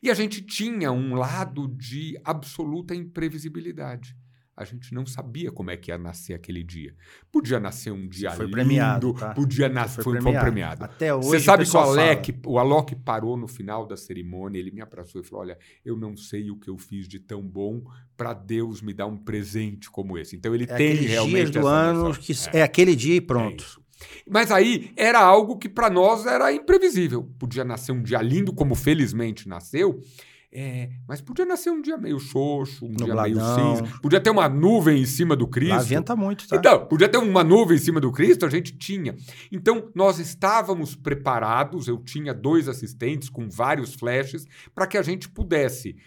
[0.04, 4.14] E a gente tinha um lado de absoluta imprevisibilidade.
[4.58, 6.96] A gente não sabia como é que ia nascer aquele dia.
[7.32, 9.32] Podia nascer um dia foi lindo, premiado, tá?
[9.36, 10.04] podia nascer.
[10.04, 10.84] Foi, foi premiado.
[10.84, 11.28] Até hoje.
[11.28, 15.22] Você sabe que o Alec, o Alok parou no final da cerimônia, ele me abraçou
[15.22, 17.84] e falou: Olha, eu não sei o que eu fiz de tão bom
[18.18, 20.36] para Deus me dar um presente como esse.
[20.36, 20.82] Então ele fala.
[20.82, 22.22] É tem realmente dias do ano noção.
[22.24, 22.60] que É.
[22.60, 22.64] é.
[22.64, 23.64] aquele dia e É pronto.
[23.64, 23.80] isso.
[24.28, 27.24] Mas aí era algo que para nós era imprevisível.
[27.40, 30.00] Podia nascer um dia lindo, como felizmente nasceu,
[30.52, 33.78] é, mas podia nascer um dia meio xoxo, um dia meio Nubladão.
[33.80, 34.00] cinza.
[34.02, 35.76] Podia ter uma nuvem em cima do Cristo.
[35.76, 36.56] Lá venta muito, tá?
[36.56, 39.16] Então, podia ter uma nuvem em cima do Cristo, a gente tinha.
[39.52, 45.28] Então, nós estávamos preparados, eu tinha dois assistentes com vários flashes, para que a gente
[45.28, 45.98] pudesse,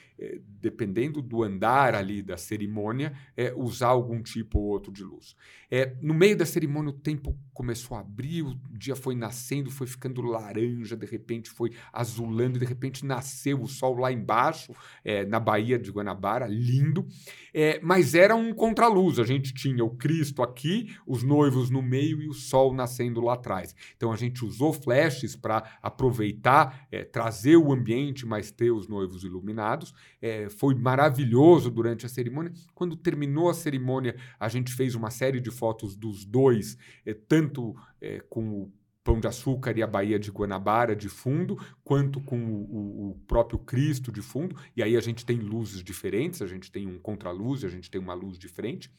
[0.61, 5.35] dependendo do andar ali da cerimônia, eh, usar algum tipo ou outro de luz.
[5.71, 9.87] Eh, no meio da cerimônia, o tempo começou a abrir, o dia foi nascendo, foi
[9.87, 15.41] ficando laranja, de repente foi azulando, de repente nasceu o sol lá embaixo, eh, na
[15.41, 17.07] Baía de Guanabara, lindo.
[17.53, 19.19] É, mas era um contraluz.
[19.19, 23.35] A gente tinha o Cristo aqui, os noivos no meio e o sol nascendo lá
[23.35, 23.75] atrás.
[23.97, 29.25] Então a gente usou flashes para aproveitar, é, trazer o ambiente, mas ter os noivos
[29.25, 29.93] iluminados.
[30.21, 32.53] É, foi maravilhoso durante a cerimônia.
[32.75, 37.75] Quando terminou a cerimônia, a gente fez uma série de fotos dos dois, é, tanto
[38.01, 42.39] é, com o Pão de Açúcar e a Baía de Guanabara de fundo, quanto com
[42.39, 44.55] o, o, próprio Cristo de fundo.
[44.77, 48.01] E aí a gente tem luzes diferentes, a gente tem um contraluz, a gente tem
[48.01, 48.93] uma luz diferente.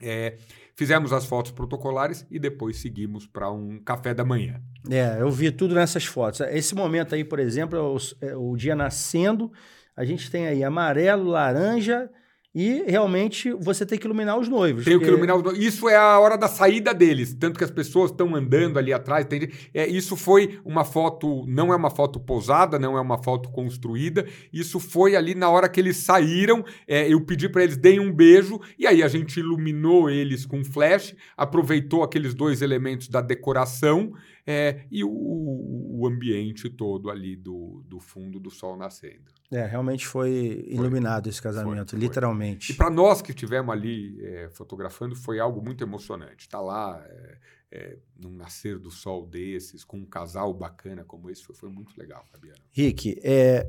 [0.00, 0.36] É,
[0.74, 4.60] fizemos as fotos protocolares e depois seguimos para um café da manhã.
[4.90, 6.40] É, eu vi tudo nessas fotos.
[6.40, 9.52] Esse momento aí, por exemplo, é o, é o dia nascendo.
[9.96, 12.10] A gente tem aí amarelo, laranja
[12.54, 14.84] e realmente você tem que iluminar os noivos.
[14.84, 15.06] Tem porque...
[15.06, 15.64] que iluminar os noivos.
[15.64, 17.34] Isso é a hora da saída deles.
[17.34, 19.24] Tanto que as pessoas estão andando ali atrás.
[19.24, 19.50] Tem...
[19.72, 24.26] É, isso foi uma foto, não é uma foto posada, não é uma foto construída.
[24.52, 26.62] Isso foi ali na hora que eles saíram.
[26.86, 28.60] É, eu pedi para eles deem um beijo.
[28.78, 34.12] E aí a gente iluminou eles com flash, aproveitou aqueles dois elementos da decoração
[34.46, 39.32] é, e o, o, ambiente todo ali do, do fundo do sol nascendo.
[39.52, 41.30] É, realmente foi iluminado foi.
[41.30, 42.68] esse casamento, foi, literalmente.
[42.68, 42.74] Foi.
[42.74, 46.46] E para nós que estivemos ali é, fotografando, foi algo muito emocionante.
[46.46, 47.38] Estar tá lá é,
[47.70, 51.94] é, num nascer do sol desses, com um casal bacana como esse, foi, foi muito
[51.98, 52.60] legal, Fabiano.
[52.70, 53.68] Rick, é,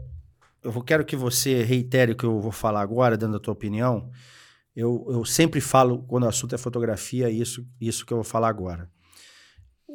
[0.63, 4.09] eu quero que você reitere o que eu vou falar agora, dando a tua opinião.
[4.73, 8.47] Eu, eu sempre falo, quando o assunto é fotografia, isso, isso que eu vou falar
[8.47, 8.89] agora.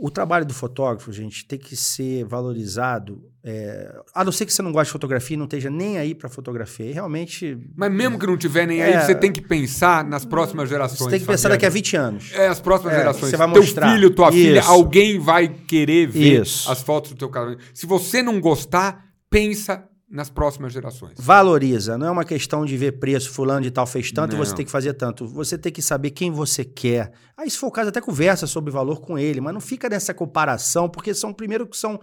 [0.01, 3.21] O trabalho do fotógrafo, gente, tem que ser valorizado.
[3.43, 6.15] É, a não ser que você não goste de fotografia e não esteja nem aí
[6.15, 6.87] para fotografia.
[6.87, 7.59] E realmente.
[7.77, 11.01] Mas mesmo que não tiver nem é, aí, você tem que pensar nas próximas gerações.
[11.01, 11.57] Você tem que pensar Fabiano.
[11.57, 12.33] daqui a 20 anos.
[12.33, 13.31] É, as próximas é, gerações.
[13.31, 13.87] Você vai mostrar.
[13.87, 14.39] Teu filho, tua Isso.
[14.39, 16.71] filha, alguém vai querer ver Isso.
[16.71, 17.65] as fotos do teu casamento.
[17.75, 21.15] Se você não gostar, pensa nas próximas gerações.
[21.19, 24.43] Valoriza, não é uma questão de ver preço, fulano de tal fez tanto não.
[24.43, 25.27] e você tem que fazer tanto.
[25.27, 27.13] Você tem que saber quem você quer.
[27.37, 30.15] Aí, se for o caso, até conversa sobre valor com ele, mas não fica nessa
[30.15, 32.01] comparação, porque são, primeiro, que são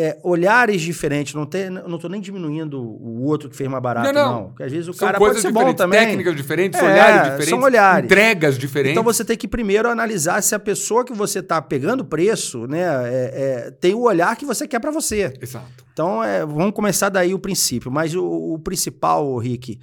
[0.00, 1.34] é, olhares diferentes.
[1.34, 4.32] Não, tem, não tô nem diminuindo o outro que fez mais barato, não.
[4.32, 4.44] não.
[4.48, 6.00] Porque às vezes o são cara pode ser bom também.
[6.00, 7.48] Técnicas diferentes, é, olhares diferentes.
[7.48, 8.04] São olhares.
[8.04, 8.92] Entregas diferentes.
[8.92, 12.82] Então você tem que primeiro analisar se a pessoa que você está pegando preço, né,
[12.82, 15.32] é, é, tem o olhar que você quer para você.
[15.40, 15.84] Exato.
[15.92, 17.90] Então é, vamos começar daí o princípio.
[17.90, 19.78] Mas o, o principal, Rick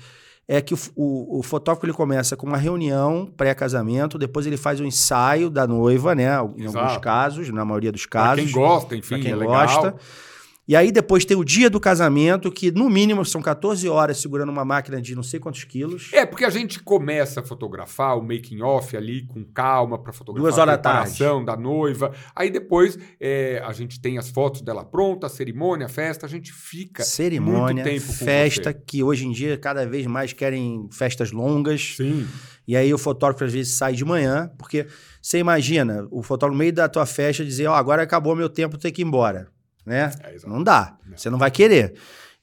[0.48, 4.80] é que o, o, o, fotógrafo ele começa com uma reunião pré-casamento, depois ele faz
[4.80, 6.28] um ensaio da noiva, né?
[6.58, 6.78] Em Exato.
[6.78, 8.44] alguns casos, na maioria dos casos.
[8.44, 9.82] Pra quem gosta, enfim, quem é gosta.
[9.82, 10.00] Legal.
[10.68, 14.50] E aí depois tem o dia do casamento, que no mínimo são 14 horas segurando
[14.50, 16.10] uma máquina de não sei quantos quilos.
[16.14, 20.50] É, porque a gente começa a fotografar o making off ali com calma para fotografar
[20.50, 22.14] Duas horas a preparação da noiva.
[22.36, 26.30] Aí depois é, a gente tem as fotos dela pronta, a cerimônia, a festa, a
[26.30, 28.84] gente fica cerimônia, muito tempo com festa, você.
[28.86, 31.96] que hoje em dia cada vez mais querem festas longas.
[31.98, 32.28] Sim.
[32.68, 34.86] E aí o fotógrafo às vezes sai de manhã, porque
[35.20, 38.48] você imagina, o fotógrafo no meio da tua festa dizer, ó, oh, agora acabou meu
[38.48, 39.50] tempo, tem que ir embora
[39.86, 40.12] né?
[40.24, 40.98] É, não dá.
[41.06, 41.18] Não.
[41.18, 41.94] Você não vai querer.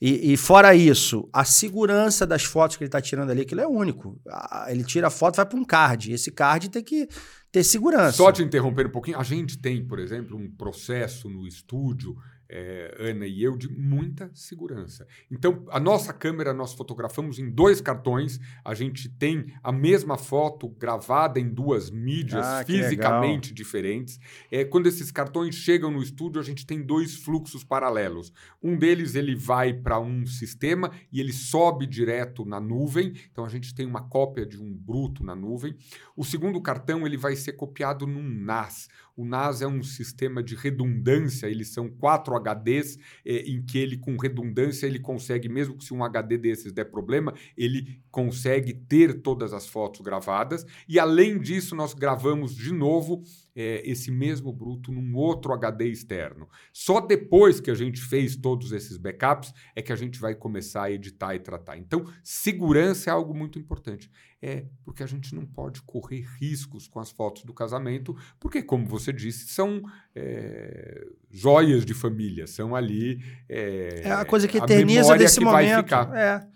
[0.00, 3.66] E, e, fora isso, a segurança das fotos que ele está tirando ali, aquilo é
[3.66, 4.20] único.
[4.68, 6.12] Ele tira a foto vai para um card.
[6.12, 7.08] Esse card tem que
[7.50, 8.12] ter segurança.
[8.12, 9.18] Só te interromper um pouquinho.
[9.18, 12.16] A gente tem, por exemplo, um processo no estúdio
[12.48, 15.06] é, Ana e eu, de muita segurança.
[15.30, 18.40] Então, a nossa câmera nós fotografamos em dois cartões.
[18.64, 24.18] A gente tem a mesma foto gravada em duas mídias ah, fisicamente diferentes.
[24.50, 28.32] É, quando esses cartões chegam no estúdio, a gente tem dois fluxos paralelos.
[28.62, 33.12] Um deles ele vai para um sistema e ele sobe direto na nuvem.
[33.30, 35.76] Então, a gente tem uma cópia de um bruto na nuvem.
[36.16, 38.88] O segundo cartão ele vai ser copiado num NAS.
[39.18, 43.98] O NAS é um sistema de redundância, eles são quatro HDs é, em que ele,
[43.98, 49.20] com redundância, ele consegue, mesmo que se um HD desses der problema, ele consegue ter
[49.20, 50.64] todas as fotos gravadas.
[50.88, 53.24] E além disso, nós gravamos de novo
[53.56, 56.48] é, esse mesmo bruto num outro HD externo.
[56.72, 60.84] Só depois que a gente fez todos esses backups é que a gente vai começar
[60.84, 61.76] a editar e tratar.
[61.76, 64.08] Então, segurança é algo muito importante.
[64.40, 68.86] É porque a gente não pode correr riscos com as fotos do casamento, porque, como
[68.86, 69.82] você disse, são
[70.14, 73.20] é, joias de família, são ali.
[73.48, 75.92] É, é a coisa que eterniza desse momento.
[76.14, 76.46] É.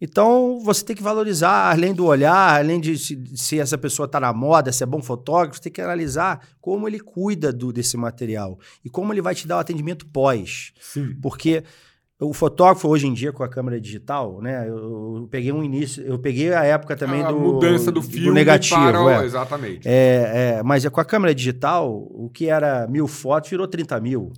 [0.00, 4.18] Então, você tem que valorizar, além do olhar, além de se, se essa pessoa está
[4.18, 7.98] na moda, se é bom fotógrafo, você tem que analisar como ele cuida do, desse
[7.98, 10.72] material e como ele vai te dar o atendimento pós.
[10.80, 11.14] Sim.
[11.20, 11.64] Porque
[12.20, 14.68] o fotógrafo hoje em dia com a câmera digital, né?
[14.68, 18.26] Eu, eu peguei um início, eu peguei a época também a do mudança do filme
[18.26, 19.24] do negativo, para o, é.
[19.24, 19.88] exatamente.
[19.88, 23.98] É, é, mas é com a câmera digital, o que era mil fotos virou 30
[24.00, 24.32] mil.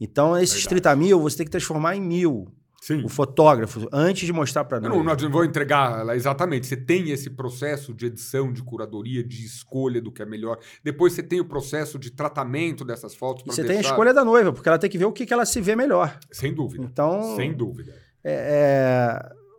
[0.00, 0.82] Então esses Verdade.
[0.82, 2.46] 30 mil você tem que transformar em mil.
[2.86, 3.04] Sim.
[3.04, 4.92] o fotógrafo, antes de mostrar para nós.
[4.92, 6.68] Não, não vou entregar ela exatamente.
[6.68, 10.56] Você tem esse processo de edição, de curadoria, de escolha do que é melhor.
[10.84, 13.42] Depois você tem o processo de tratamento dessas fotos.
[13.42, 13.74] E você deixar...
[13.74, 15.60] tem a escolha da noiva, porque ela tem que ver o que, que ela se
[15.60, 16.16] vê melhor.
[16.30, 16.84] Sem dúvida.
[16.84, 17.92] Então, sem dúvida.
[18.22, 19.18] É,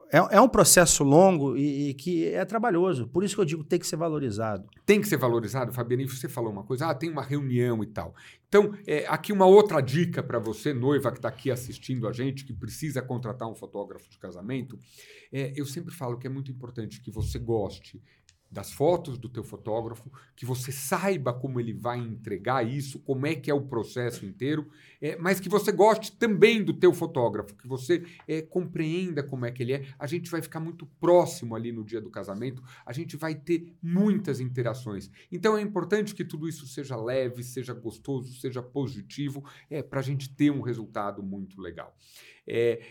[0.09, 0.17] é...
[0.19, 3.09] é, é um processo longo e, e, que é trabalhoso.
[3.09, 4.69] Por isso que eu digo tem que ser valorizado.
[4.85, 6.01] Tem que ser valorizado, Fabiano.
[6.01, 8.15] E você falou uma coisa, ah, tem uma reunião e tal.
[8.47, 12.45] Então, é, aqui uma outra dica para você, noiva que está aqui assistindo a gente,
[12.45, 14.79] que precisa contratar um fotógrafo de casamento.
[15.31, 18.01] É, eu sempre falo que é muito importante que você goste
[18.49, 23.35] das fotos do teu fotógrafo, que você saiba como ele vai entregar isso, como é
[23.35, 24.69] que é o processo inteiro,
[25.01, 29.51] é, mas que você goste também do teu fotógrafo, que você é, compreenda como é
[29.51, 29.85] que ele é.
[29.99, 33.75] A gente vai ficar muito próximo ali no dia do casamento, a gente vai ter
[33.81, 35.11] muitas interações.
[35.31, 40.03] Então é importante que tudo isso seja leve, seja gostoso, seja positivo, é, para a
[40.03, 41.95] gente ter um resultado muito legal.
[42.47, 42.81] É,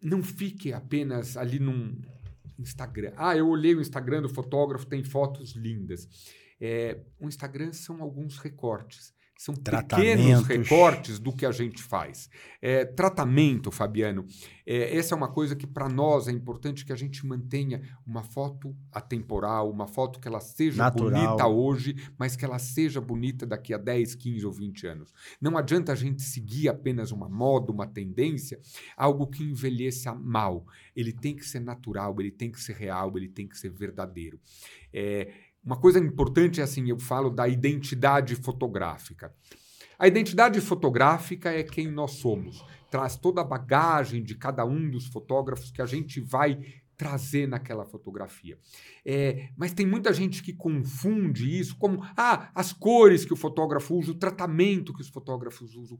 [0.00, 2.00] não fique apenas ali num,
[2.58, 3.12] Instagram.
[3.16, 6.08] Ah, eu olhei o Instagram do fotógrafo, tem fotos lindas.
[6.60, 9.14] É, o Instagram são alguns recortes.
[9.38, 12.28] São pequenos recortes do que a gente faz.
[12.60, 14.26] É, tratamento, Fabiano,
[14.66, 18.24] é, essa é uma coisa que para nós é importante que a gente mantenha uma
[18.24, 21.10] foto atemporal, uma foto que ela seja Natural.
[21.12, 25.14] bonita hoje, mas que ela seja bonita daqui a 10, 15 ou 20 anos.
[25.40, 28.58] Não adianta a gente seguir apenas uma moda, uma tendência,
[28.96, 30.66] algo que envelheça mal.
[30.96, 34.40] Ele tem que ser natural, ele tem que ser real, ele tem que ser verdadeiro.
[34.92, 35.30] É,
[35.64, 39.34] uma coisa importante é assim, eu falo da identidade fotográfica.
[39.98, 42.64] A identidade fotográfica é quem nós somos.
[42.90, 46.58] Traz toda a bagagem de cada um dos fotógrafos que a gente vai
[46.98, 48.58] trazer naquela fotografia.
[49.06, 53.94] É, mas tem muita gente que confunde isso como ah, as cores que o fotógrafo
[53.94, 55.98] usa, o tratamento que os fotógrafos usam.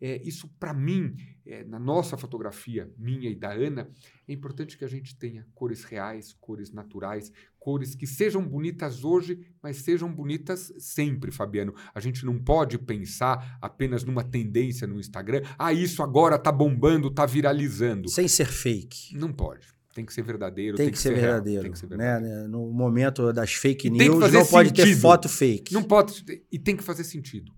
[0.00, 1.14] É, isso, para mim,
[1.46, 3.88] é, na nossa fotografia, minha e da Ana,
[4.26, 9.38] é importante que a gente tenha cores reais, cores naturais, cores que sejam bonitas hoje,
[9.62, 11.72] mas sejam bonitas sempre, Fabiano.
[11.94, 15.42] A gente não pode pensar apenas numa tendência no Instagram.
[15.56, 18.08] Ah, isso agora está bombando, está viralizando.
[18.08, 19.16] Sem ser fake.
[19.16, 19.79] Não pode.
[19.94, 20.76] Tem que ser verdadeiro.
[20.76, 21.62] Tem, tem que, que, ser verdadeiro.
[21.62, 22.42] Tem que ser verdadeiro.
[22.42, 22.48] Né?
[22.48, 25.74] No momento das fake news, não pode ter foto fake.
[25.74, 26.24] Não pode.
[26.50, 27.52] E tem que fazer sentido.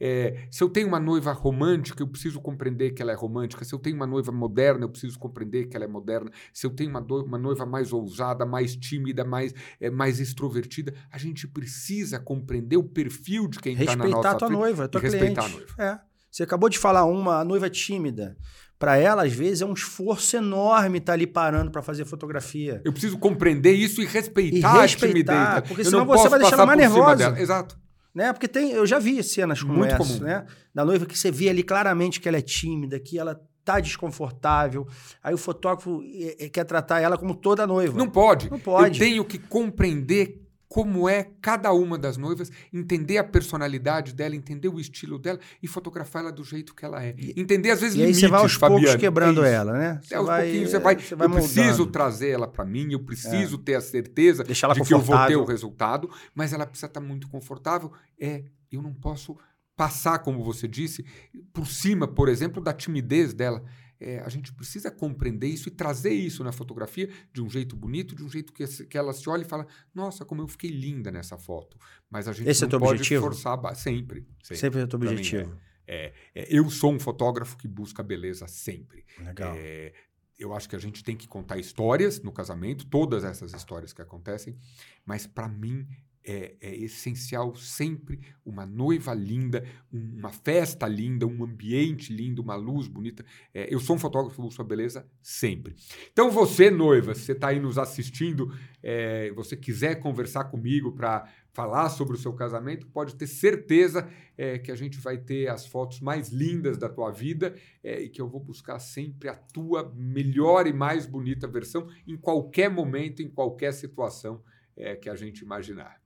[0.00, 3.64] É, se eu tenho uma noiva romântica, eu preciso compreender que ela é romântica.
[3.64, 6.30] Se eu tenho uma noiva moderna, eu preciso compreender que ela é moderna.
[6.52, 11.18] Se eu tenho uma, uma noiva mais ousada, mais tímida, mais, é, mais extrovertida, a
[11.18, 15.00] gente precisa compreender o perfil de quem está na nossa Respeitar a tua noiva, tua
[15.00, 15.74] respeitar a noiva.
[15.78, 16.00] É.
[16.30, 18.36] Você acabou de falar uma noiva tímida
[18.84, 22.82] para ela, às vezes, é um esforço enorme estar tá ali parando para fazer fotografia.
[22.84, 26.56] Eu preciso compreender isso e respeitar, e respeitar a Porque eu senão você vai deixar
[26.56, 27.34] ela mais nervosa.
[27.40, 27.78] Exato.
[28.14, 28.30] Né?
[28.30, 30.18] Porque tem, eu já vi cenas como Muito essa, comum.
[30.20, 30.44] né?
[30.74, 34.86] Da noiva que você vê ali claramente que ela é tímida, que ela tá desconfortável.
[35.22, 37.96] Aí o fotógrafo é, é, quer tratar ela como toda noiva.
[37.96, 38.50] Não pode.
[38.50, 39.00] Não pode.
[39.00, 40.43] Eu tenho que compreender
[40.74, 45.68] como é cada uma das noivas, entender a personalidade dela, entender o estilo dela e
[45.68, 47.14] fotografar ela do jeito que ela é.
[47.36, 48.82] Entender às vezes e limites, aí você vai aos Fabiano.
[48.82, 50.00] poucos quebrando é ela, né?
[50.02, 51.52] Você aos vai, pouquinhos você vai, você vai eu moldando.
[51.52, 53.58] preciso trazer ela para mim, eu preciso é.
[53.60, 57.06] ter a certeza de que eu vou ter o resultado, mas ela precisa estar tá
[57.06, 57.92] muito confortável.
[58.18, 59.38] É, eu não posso
[59.76, 61.06] passar, como você disse,
[61.52, 63.62] por cima, por exemplo, da timidez dela
[64.00, 68.14] é, a gente precisa compreender isso e trazer isso na fotografia de um jeito bonito,
[68.14, 71.10] de um jeito que, que ela se olha e fala: Nossa, como eu fiquei linda
[71.10, 71.78] nessa foto.
[72.10, 73.22] Mas a gente Esse é não é pode objetivo?
[73.22, 74.26] forçar sempre.
[74.42, 75.58] Sempre, sempre é o teu objetivo.
[75.86, 79.04] É, é, eu sou um fotógrafo que busca beleza sempre.
[79.18, 79.54] Legal.
[79.56, 79.92] É,
[80.38, 84.02] eu acho que a gente tem que contar histórias no casamento, todas essas histórias que
[84.02, 84.58] acontecem,
[85.04, 85.86] mas para mim
[86.24, 92.88] é, é, essencial sempre uma noiva linda, uma festa linda, um ambiente lindo, uma luz
[92.88, 93.24] bonita.
[93.52, 95.74] É, eu sou um fotógrafo de sua beleza sempre.
[96.12, 101.28] Então você, noiva, se você está aí nos assistindo, é, você quiser conversar comigo para
[101.52, 105.66] falar sobre o seu casamento, pode ter certeza é, que a gente vai ter as
[105.66, 109.92] fotos mais lindas da tua vida é, e que eu vou buscar sempre a tua
[109.94, 114.42] melhor e mais bonita versão em qualquer momento, em qualquer situação
[114.76, 116.03] é, que a gente imaginar.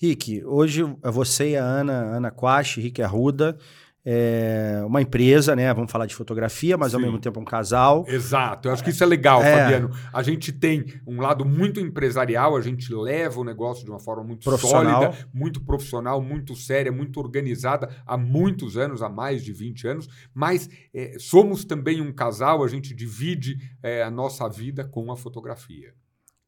[0.00, 3.58] Rick, hoje é você e a Ana, Ana Quache, Rick Arruda,
[4.02, 5.72] é uma empresa, né?
[5.74, 6.96] Vamos falar de fotografia, mas Sim.
[6.96, 8.06] ao mesmo tempo um casal.
[8.08, 9.54] Exato, eu acho que isso é legal, é.
[9.54, 9.90] Fabiano.
[10.10, 14.24] A gente tem um lado muito empresarial, a gente leva o negócio de uma forma
[14.24, 19.86] muito sólida, muito profissional, muito séria, muito organizada há muitos anos, há mais de 20
[19.86, 25.12] anos, mas é, somos também um casal, a gente divide é, a nossa vida com
[25.12, 25.92] a fotografia.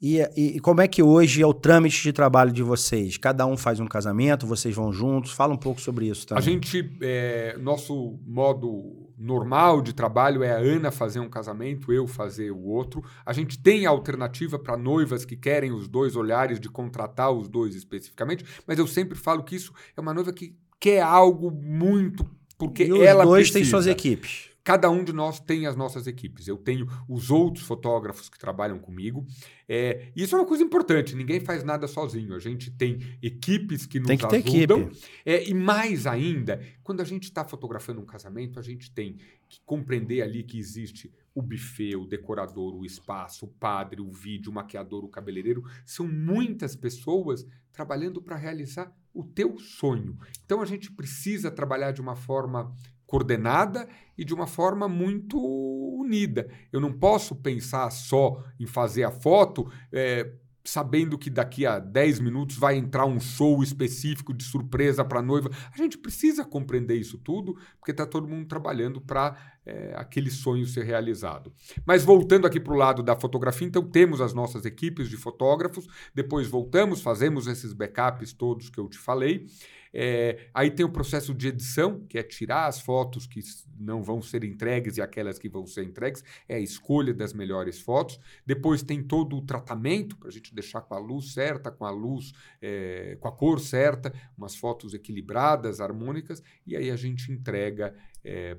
[0.02, 3.16] E, e, como é que hoje é o trâmite de trabalho de vocês?
[3.16, 5.30] Cada um faz um casamento, vocês vão juntos?
[5.30, 6.42] Fala um pouco sobre isso também.
[6.42, 12.08] A gente, é, nosso modo normal de trabalho é a Ana fazer um casamento, eu
[12.08, 13.04] fazer o outro.
[13.24, 17.76] A gente tem alternativa para noivas que querem os dois olhares de contratar os dois
[17.76, 22.84] especificamente, mas eu sempre falo que isso é uma noiva que quer algo muito porque
[22.84, 23.58] e os ela dois precisa.
[23.58, 24.51] têm suas equipes.
[24.64, 26.46] Cada um de nós tem as nossas equipes.
[26.46, 29.26] Eu tenho os outros fotógrafos que trabalham comigo.
[29.68, 31.16] É, isso é uma coisa importante.
[31.16, 32.34] Ninguém faz nada sozinho.
[32.34, 34.82] A gente tem equipes que nos Tem que ter ajudam.
[34.82, 35.06] equipe.
[35.26, 39.16] É, e mais ainda, quando a gente está fotografando um casamento, a gente tem
[39.48, 44.50] que compreender ali que existe o buffet, o decorador, o espaço, o padre, o vídeo,
[44.50, 45.64] o maquiador, o cabeleireiro.
[45.84, 50.18] São muitas pessoas trabalhando para realizar o teu sonho.
[50.44, 52.74] Então a gente precisa trabalhar de uma forma
[53.12, 53.86] coordenada
[54.16, 56.48] e de uma forma muito unida.
[56.72, 59.70] Eu não posso pensar só em fazer a foto.
[59.92, 60.32] é,
[60.64, 65.22] sabendo que daqui a 10 minutos vai entrar um show específico de surpresa para a
[65.22, 65.50] noiva.
[65.74, 69.36] A gente precisa compreender isso tudo, porque está todo mundo trabalhando para
[69.66, 71.52] é, aquele sonho ser realizado.
[71.84, 75.88] Mas voltando aqui para o lado da fotografia, então temos as nossas equipes de fotógrafos,
[76.14, 79.48] depois voltamos, fazemos esses backups todos que eu te falei.
[79.92, 83.40] É, aí tem o processo de edição, que é tirar as fotos que
[83.78, 87.80] não vão ser entregues e aquelas que vão ser entregues, é a escolha das melhores
[87.80, 88.18] fotos.
[88.46, 91.90] Depois tem todo o tratamento, para a gente deixar com a luz certa, com a
[91.90, 97.94] luz, é, com a cor certa, umas fotos equilibradas, harmônicas, e aí a gente entrega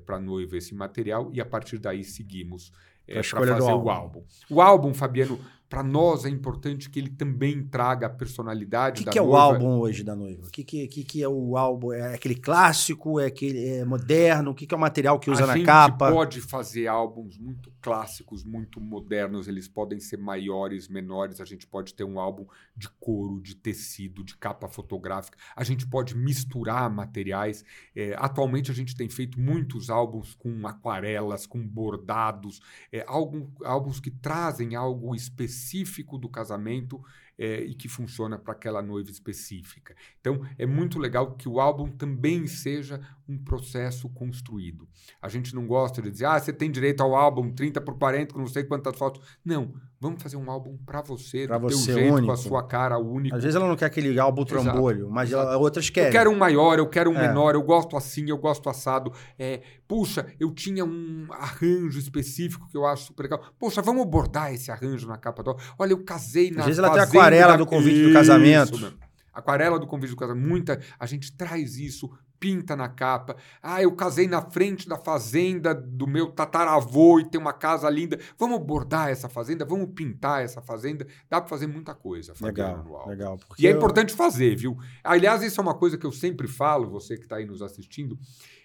[0.04, 2.70] para a noiva esse material e a partir daí seguimos
[3.06, 3.86] Pra para fazer álbum.
[3.86, 4.24] o álbum.
[4.48, 5.38] O álbum, Fabiano,
[5.74, 9.22] para nós é importante que ele também traga a O personalidade que, da que é
[9.22, 9.42] o noiva.
[9.42, 10.46] álbum hoje da noiva?
[10.46, 11.92] O que, que, que, que é o álbum?
[11.92, 13.18] É aquele clássico?
[13.18, 14.52] É aquele é moderno?
[14.52, 16.12] O que, que é o material que usa a na gente capa?
[16.12, 21.92] pode fazer álbuns muito clássicos, muito modernos, eles podem ser maiores, menores, a gente pode
[21.92, 27.62] ter um álbum de couro, de tecido, de capa fotográfica, a gente pode misturar materiais.
[27.94, 34.00] É, atualmente a gente tem feito muitos álbuns com aquarelas, com bordados, é, álbum, álbuns
[34.00, 37.04] que trazem algo específico do casamento
[37.38, 39.94] é, e que funciona para aquela noiva específica.
[40.20, 44.86] Então, é muito legal que o álbum também seja um processo construído.
[45.20, 48.34] A gente não gosta de dizer, ah, você tem direito ao álbum 30 por 40
[48.34, 49.22] com não sei quantas fotos.
[49.44, 52.32] Não, vamos fazer um álbum para você, Pra do você, teu jeito, com único.
[52.32, 53.36] a sua cara única.
[53.36, 55.58] Às vezes ela não quer aquele álbum Exato, trambolho, mas exato.
[55.58, 56.08] outras querem.
[56.08, 57.26] Eu quero um maior, eu quero um É.
[57.28, 59.10] menor, eu gosto assim, eu gosto assado.
[59.38, 63.42] É, puxa, eu tinha um arranjo específico que eu acho super legal.
[63.58, 65.56] Poxa, vamos bordar esse arranjo na capa do.
[65.78, 68.78] Olha, eu casei na vezes ela tem aquarela da- do convite do Isso casamento.
[68.78, 69.04] mesmo.
[69.34, 70.46] Aquarela do convite do casamento.
[70.48, 70.80] Muita.
[70.98, 73.36] A gente traz isso, pinta na capa.
[73.62, 78.18] Ah, eu casei na frente da fazenda do meu tataravô e tem uma casa linda.
[78.38, 81.06] Vamos bordar essa fazenda, vamos pintar essa fazenda.
[81.30, 83.38] Dá para fazer muita coisa, Legal, legal.
[83.58, 84.76] E é eu- importante fazer, viu?
[85.02, 88.18] Aliás, isso é uma coisa que eu sempre falo, você que está aí nos assistindo.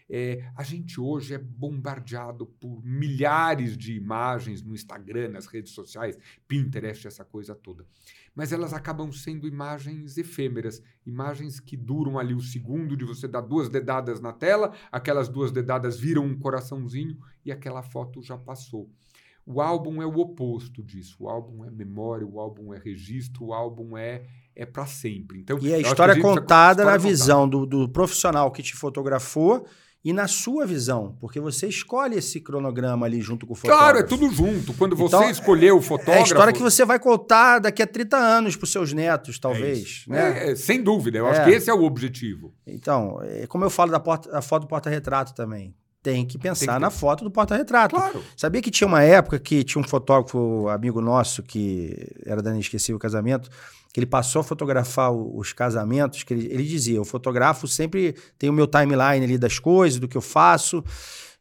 [0.09, 6.17] É, a gente hoje é bombardeado por milhares de imagens no Instagram, nas redes sociais,
[6.47, 7.85] Pinterest, essa coisa toda.
[8.33, 13.41] Mas elas acabam sendo imagens efêmeras, imagens que duram ali o segundo de você dar
[13.41, 18.89] duas dedadas na tela, aquelas duas dedadas viram um coraçãozinho e aquela foto já passou.
[19.45, 21.17] O álbum é o oposto disso.
[21.23, 24.23] O álbum é memória, o álbum é registro, o álbum é
[24.55, 25.39] é para sempre.
[25.39, 26.97] Então, E a história contada na contada.
[26.97, 29.65] visão do, do profissional que te fotografou
[30.03, 33.83] e na sua visão, porque você escolhe esse cronograma ali junto com o fotógrafo.
[33.83, 34.73] Claro, é tudo junto.
[34.75, 36.19] Quando você Então, escolheu o É fotógrafo.
[36.21, 39.79] a história que você vai contar daqui a 30 anos para os seus netos, talvez.
[39.79, 40.09] isso.
[40.09, 40.51] né?
[40.51, 41.45] É, sem dúvida, eu acho É.
[41.45, 42.53] que esse é o objetivo.
[42.65, 45.75] Então, é como eu falo da porta, a foto do porta-retrato também.
[46.01, 47.95] Tem que pensar Tem que na foto do porta-retrato.
[47.95, 48.23] Claro.
[48.35, 52.97] Sabia que tinha uma época que tinha um fotógrafo, amigo nosso, que era da Inesquecível
[52.97, 53.49] Casamento,
[53.93, 58.53] que ele passou a fotografar os casamentos, que ele, ele dizia, eu fotografo sempre, tenho
[58.53, 60.83] o meu timeline ali das coisas, do que eu faço,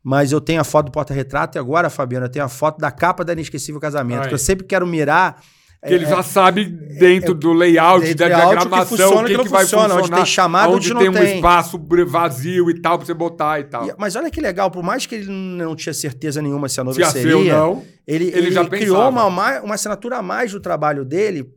[0.02, 2.90] mas eu tenho a foto do porta-retrato e agora, Fabiano, eu tenho a foto da
[2.90, 5.40] capa da Inesquecível Casamento, que eu sempre quero mirar...
[5.86, 9.22] Que ele é, já sabe dentro do layout, dentro da layout, o que diagramação, funciona,
[9.22, 11.80] o que, que que vai funciona, onde funcionar, tem chamada, onde onde tem um espaço
[12.08, 13.86] vazio e tal, pra você botar e tal.
[13.88, 16.84] E- Mas olha que legal, por mais que ele não tinha certeza nenhuma se a
[16.84, 19.74] noiva Se ia ser seria, ou não, ele, ele ele já criou uma, ma- uma
[19.76, 21.48] assinatura a mais do trabalho dele,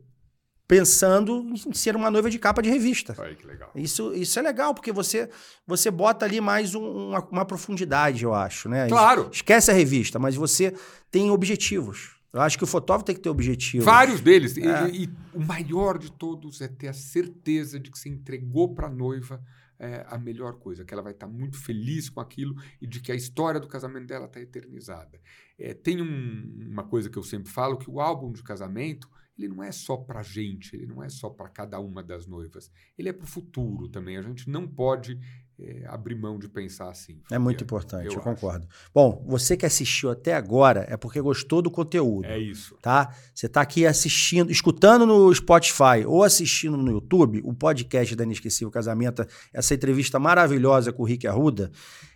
[0.68, 3.14] pensando em ser uma noiva de capa de revista.
[3.18, 3.70] Olha que legal.
[3.74, 5.28] Isso, isso é legal, porque você,
[5.66, 8.88] você bota ali mais um- uma, uma profundidade, eu acho, né?
[8.88, 9.28] Claro.
[9.32, 10.72] Esquece a revista, mas você
[11.10, 12.11] tem objetivos.
[12.32, 13.84] Eu acho que o fotógrafo tem que ter objetivos.
[13.84, 14.56] Vários deles.
[14.56, 14.88] E- É.
[14.90, 18.86] E, e o maior de todos é ter a certeza de que você entregou para
[18.86, 19.42] a noiva
[19.78, 23.10] é, a melhor coisa, que ela vai estar muito feliz com aquilo e de que
[23.10, 25.20] a história do casamento dela está eternizada.
[25.58, 29.48] É, tem um- uma coisa que eu sempre falo, que o álbum de casamento ele
[29.48, 32.70] não é só para gente, ele não é só para cada uma das noivas.
[32.96, 34.16] Ele é para o futuro também.
[34.16, 35.18] A gente não pode
[35.64, 37.20] é, abrir mão de pensar assim.
[37.30, 38.66] É muito importante, eu, eu concordo.
[38.94, 42.26] Bom, você que assistiu até agora é porque gostou do conteúdo.
[42.26, 42.76] É isso.
[42.82, 43.14] tá?
[43.34, 48.70] Você está aqui assistindo, escutando no Spotify ou assistindo no YouTube o podcast da Inesquecível
[48.70, 51.70] Casamento, essa entrevista maravilhosa com o Rick Arruda.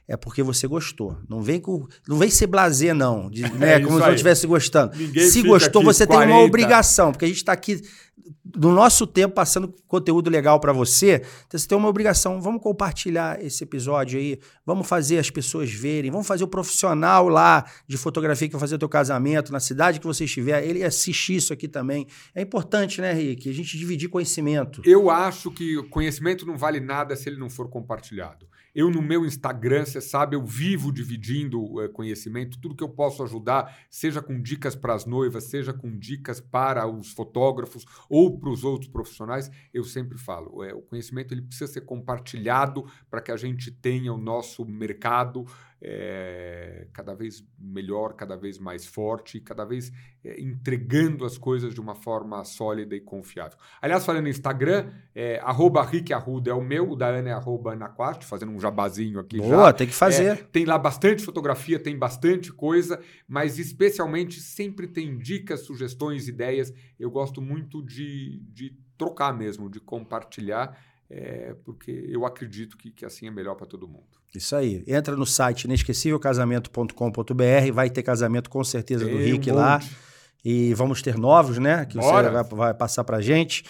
[0.09, 1.19] É porque você gostou.
[1.29, 4.47] Não vem com, não vem ser blazer não, de, né, é como se não estivesse
[4.47, 4.97] gostando.
[4.97, 6.27] Ninguém se gostou, você 40.
[6.27, 7.83] tem uma obrigação, porque a gente está aqui
[8.57, 12.41] no nosso tempo passando conteúdo legal para você, então você tem uma obrigação.
[12.41, 17.65] Vamos compartilhar esse episódio aí, vamos fazer as pessoas verem, vamos fazer o profissional lá
[17.87, 21.37] de fotografia que vai fazer o teu casamento na cidade que você estiver, ele assistir
[21.37, 22.07] isso aqui também.
[22.35, 23.49] É importante, né, Rick?
[23.49, 24.81] A gente dividir conhecimento.
[24.85, 28.47] Eu acho que conhecimento não vale nada se ele não for compartilhado.
[28.77, 33.23] Eu, no meu Instagram, você sabe, eu vivo dividindo é, conhecimento, tudo que eu posso
[33.23, 38.51] ajudar, seja com dicas para as noivas, seja com dicas para os fotógrafos ou para
[38.51, 43.33] os outros profissionais, eu sempre falo, é, o conhecimento ele precisa ser compartilhado para que
[43.33, 45.47] a gente tenha o nosso mercado
[45.81, 49.93] é, cada vez melhor, cada vez mais forte, cada vez
[50.25, 53.59] é, entregando as coisas de uma forma sólida e confiável.
[53.81, 57.33] Aliás, falando no Instagram, é, arroba Rick Arruda é o meu, o da Ana é
[57.33, 59.73] arroba Anaquart, fazendo um jabazinho aqui Boa, já.
[59.73, 60.47] tem que fazer.
[60.47, 66.73] Tem lá bastante fotografia, tem bastante coisa, mas especialmente sempre tem dicas, sugestões, ideias.
[66.99, 70.77] Eu gosto muito de, de trocar mesmo, de compartilhar
[71.09, 74.07] é, porque eu acredito que, que assim é melhor para todo mundo.
[74.35, 74.83] Isso aí.
[74.87, 79.81] Entra no site inesquecívelcasamento.com.br, vai ter casamento com certeza Tem do Rick um lá.
[80.45, 81.85] E vamos ter novos, né?
[81.87, 82.29] Que Bora.
[82.29, 83.65] você vai, vai passar para gente.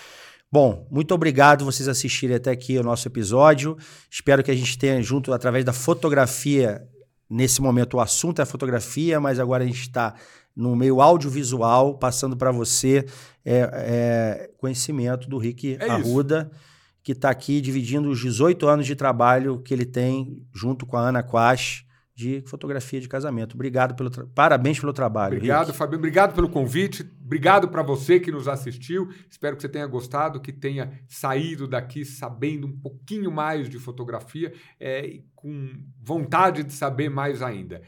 [0.50, 3.76] Bom, muito obrigado vocês assistirem até aqui o nosso episódio.
[4.10, 6.86] Espero que a gente tenha junto, através da fotografia,
[7.28, 10.14] nesse momento o assunto é a fotografia, mas agora a gente está
[10.54, 13.04] no meio audiovisual, passando para você
[13.44, 16.50] é, é, conhecimento do Rick é Arruda.
[16.52, 16.75] Isso
[17.06, 21.08] que está aqui dividindo os 18 anos de trabalho que ele tem junto com a
[21.08, 23.54] Ana Quash de fotografia de casamento.
[23.54, 25.36] Obrigado pelo parabéns pelo trabalho.
[25.36, 25.94] Obrigado, Rick.
[25.94, 27.08] Obrigado pelo convite.
[27.24, 29.08] Obrigado para você que nos assistiu.
[29.30, 34.52] Espero que você tenha gostado, que tenha saído daqui sabendo um pouquinho mais de fotografia
[34.80, 35.70] é, com
[36.02, 37.82] vontade de saber mais ainda.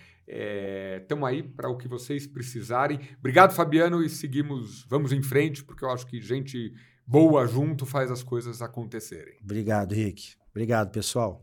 [1.03, 3.01] Estamos é, aí para o que vocês precisarem.
[3.19, 6.73] Obrigado, Fabiano, e seguimos, vamos em frente, porque eu acho que gente
[7.09, 9.39] boa junto faz as coisas acontecerem.
[9.43, 10.35] Obrigado, Rick.
[10.51, 11.43] Obrigado, pessoal.